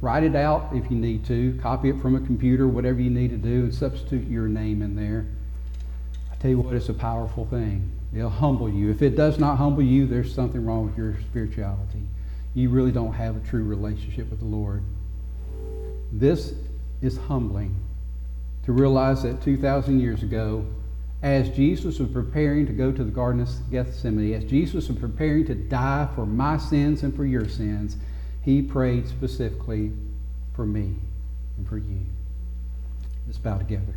Write 0.00 0.22
it 0.22 0.36
out 0.36 0.68
if 0.74 0.90
you 0.90 0.96
need 0.96 1.24
to. 1.26 1.58
Copy 1.62 1.88
it 1.90 2.00
from 2.00 2.14
a 2.14 2.20
computer, 2.20 2.68
whatever 2.68 3.00
you 3.00 3.10
need 3.10 3.30
to 3.30 3.36
do, 3.36 3.64
and 3.64 3.74
substitute 3.74 4.28
your 4.28 4.48
name 4.48 4.82
in 4.82 4.96
there. 4.96 5.26
I 6.30 6.36
tell 6.36 6.50
you 6.50 6.58
what, 6.58 6.74
it's 6.74 6.88
a 6.88 6.94
powerful 6.94 7.46
thing. 7.46 7.90
It'll 8.14 8.28
humble 8.28 8.68
you. 8.68 8.90
If 8.90 9.02
it 9.02 9.16
does 9.16 9.38
not 9.38 9.56
humble 9.56 9.82
you, 9.82 10.06
there's 10.06 10.34
something 10.34 10.64
wrong 10.64 10.86
with 10.86 10.96
your 10.96 11.16
spirituality. 11.30 12.02
You 12.56 12.70
really 12.70 12.90
don't 12.90 13.12
have 13.12 13.36
a 13.36 13.40
true 13.40 13.62
relationship 13.62 14.30
with 14.30 14.38
the 14.38 14.46
Lord. 14.46 14.82
This 16.10 16.54
is 17.02 17.18
humbling 17.18 17.76
to 18.64 18.72
realize 18.72 19.22
that 19.24 19.42
2,000 19.42 20.00
years 20.00 20.22
ago, 20.22 20.64
as 21.22 21.50
Jesus 21.50 21.98
was 21.98 22.08
preparing 22.08 22.66
to 22.66 22.72
go 22.72 22.90
to 22.90 23.04
the 23.04 23.10
Garden 23.10 23.42
of 23.42 23.70
Gethsemane, 23.70 24.32
as 24.32 24.44
Jesus 24.44 24.88
was 24.88 24.98
preparing 24.98 25.44
to 25.48 25.54
die 25.54 26.08
for 26.14 26.24
my 26.24 26.56
sins 26.56 27.02
and 27.02 27.14
for 27.14 27.26
your 27.26 27.46
sins, 27.46 27.98
he 28.40 28.62
prayed 28.62 29.06
specifically 29.06 29.92
for 30.54 30.64
me 30.64 30.94
and 31.58 31.68
for 31.68 31.76
you. 31.76 32.06
Let's 33.26 33.36
bow 33.36 33.58
together. 33.58 33.94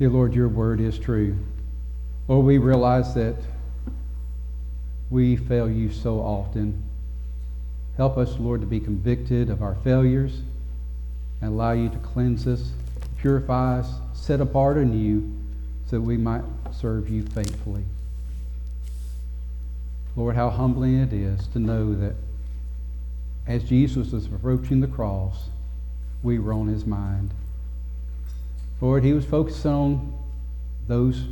Dear 0.00 0.08
Lord, 0.08 0.32
your 0.32 0.48
word 0.48 0.80
is 0.80 0.98
true. 0.98 1.36
Lord, 2.26 2.46
we 2.46 2.56
realize 2.56 3.12
that 3.16 3.36
we 5.10 5.36
fail 5.36 5.70
you 5.70 5.92
so 5.92 6.20
often. 6.20 6.82
Help 7.98 8.16
us, 8.16 8.38
Lord, 8.38 8.62
to 8.62 8.66
be 8.66 8.80
convicted 8.80 9.50
of 9.50 9.60
our 9.60 9.74
failures 9.84 10.40
and 11.42 11.52
allow 11.52 11.72
you 11.72 11.90
to 11.90 11.98
cleanse 11.98 12.46
us, 12.46 12.70
purify 13.18 13.80
us, 13.80 13.92
set 14.14 14.40
apart 14.40 14.78
you 14.78 15.38
so 15.84 15.96
that 15.96 16.00
we 16.00 16.16
might 16.16 16.44
serve 16.72 17.10
you 17.10 17.22
faithfully. 17.22 17.84
Lord, 20.16 20.34
how 20.34 20.48
humbling 20.48 20.98
it 20.98 21.12
is 21.12 21.46
to 21.48 21.58
know 21.58 21.94
that 21.94 22.14
as 23.46 23.64
Jesus 23.64 24.12
was 24.12 24.24
approaching 24.24 24.80
the 24.80 24.86
cross, 24.86 25.50
we 26.22 26.38
were 26.38 26.54
on 26.54 26.68
his 26.68 26.86
mind. 26.86 27.32
Lord, 28.80 29.04
he 29.04 29.12
was 29.12 29.26
focused 29.26 29.66
on 29.66 30.14
those 30.88 31.24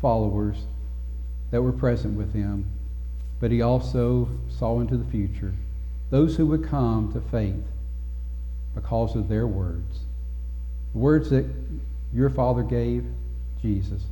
followers 0.00 0.56
that 1.50 1.62
were 1.62 1.72
present 1.72 2.16
with 2.16 2.32
him, 2.32 2.66
but 3.38 3.50
he 3.50 3.60
also 3.60 4.28
saw 4.48 4.80
into 4.80 4.96
the 4.96 5.10
future 5.10 5.52
those 6.10 6.36
who 6.36 6.46
would 6.46 6.64
come 6.64 7.12
to 7.12 7.20
faith 7.20 7.64
because 8.74 9.14
of 9.14 9.28
their 9.28 9.46
words. 9.46 10.00
The 10.92 10.98
words 10.98 11.30
that 11.30 11.46
your 12.14 12.30
Father 12.30 12.62
gave 12.62 13.04
Jesus, 13.60 14.02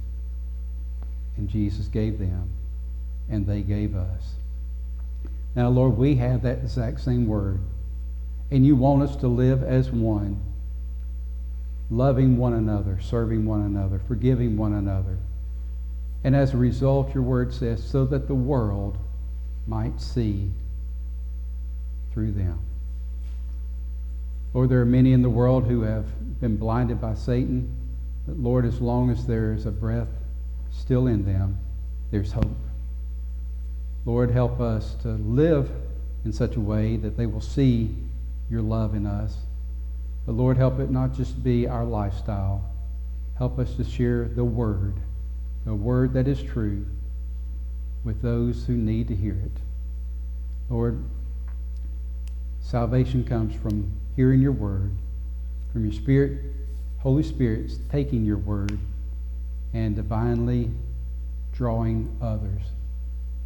and 1.37 1.49
Jesus 1.49 1.87
gave 1.87 2.19
them, 2.19 2.51
and 3.31 3.47
they 3.47 3.63
gave 3.63 3.95
us. 3.95 4.35
Now, 5.55 5.69
Lord, 5.69 5.97
we 5.97 6.17
have 6.17 6.43
that 6.43 6.59
exact 6.59 7.01
same 7.01 7.27
word, 7.27 7.61
and 8.51 8.67
you 8.67 8.77
want 8.77 9.03
us 9.03 9.17
to 9.17 9.29
live 9.29 9.63
as 9.63 9.91
one 9.91 10.41
loving 11.91 12.37
one 12.39 12.55
another, 12.55 12.99
serving 13.01 13.45
one 13.45 13.61
another, 13.63 14.01
forgiving 14.09 14.57
one 14.57 14.73
another. 14.73 15.19
And 16.25 16.35
as 16.35 16.55
a 16.55 16.57
result, 16.57 17.15
your 17.15 17.23
word 17.23 17.53
says, 17.53 17.83
so 17.83 18.05
that 18.07 18.27
the 18.27 18.35
world 18.35 18.97
might 19.67 20.01
see 20.01 20.51
through 22.13 22.33
them. 22.33 22.59
Lord, 24.55 24.71
there 24.71 24.81
are 24.81 24.87
many 24.87 25.13
in 25.13 25.23
the 25.23 25.31
world 25.31 25.67
who 25.67 25.83
have 25.83 26.07
been 26.41 26.57
blinded 26.57 27.01
by 27.01 27.15
Satan, 27.15 27.71
But 28.27 28.39
Lord, 28.39 28.65
as 28.65 28.81
long 28.81 29.11
as 29.11 29.27
there 29.27 29.53
is 29.53 29.67
a 29.67 29.71
breath 29.71 30.09
still 30.71 31.07
in 31.07 31.25
them, 31.25 31.59
there's 32.11 32.33
hope. 32.33 32.57
Lord, 34.07 34.31
help 34.31 34.61
us 34.61 34.95
to 35.03 35.09
live 35.09 35.71
in 36.25 36.33
such 36.33 36.57
a 36.57 36.61
way 36.61 36.97
that 36.97 37.17
they 37.17 37.27
will 37.27 37.41
see 37.41 37.95
your 38.51 38.63
love 38.63 38.95
in 38.95 39.07
us. 39.07 39.37
But 40.27 40.33
Lord, 40.33 40.57
help 40.57 40.81
it 40.81 40.91
not 40.91 41.15
just 41.15 41.43
be 41.45 41.67
our 41.69 41.85
lifestyle. 41.85 42.65
Help 43.37 43.59
us 43.59 43.75
to 43.75 43.85
share 43.85 44.29
the 44.29 44.45
word, 44.45 44.95
the 45.65 45.75
word 45.75 46.15
that 46.15 46.29
is 46.29 46.43
true, 46.43 46.87
with 48.05 48.23
those 48.23 48.65
who 48.65 48.75
need 48.75 49.09
to 49.09 49.15
hear 49.15 49.35
it. 49.35 49.61
Lord, 50.71 51.03
salvation 52.61 53.25
comes 53.25 53.55
from 53.55 53.93
hearing 54.17 54.41
your 54.41 54.53
word, 54.53 54.93
from 55.73 55.85
your 55.85 55.93
Spirit, 55.93 56.39
Holy 56.99 57.23
Spirit 57.23 57.73
taking 57.91 58.25
your 58.25 58.39
word 58.39 58.79
and 59.75 59.95
divinely 59.95 60.71
drawing 61.53 62.17
others 62.23 62.63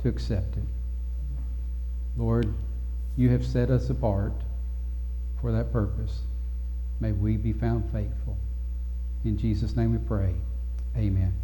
to 0.02 0.08
accept 0.08 0.56
it. 0.56 0.62
Lord, 2.16 2.52
you 3.16 3.30
have 3.30 3.44
set 3.44 3.70
us 3.70 3.90
apart 3.90 4.32
for 5.40 5.50
that 5.50 5.72
purpose. 5.72 6.20
May 7.00 7.12
we 7.12 7.36
be 7.36 7.52
found 7.52 7.90
faithful. 7.92 8.36
In 9.24 9.38
Jesus' 9.38 9.76
name 9.76 9.92
we 9.92 9.98
pray. 9.98 10.34
Amen. 10.96 11.38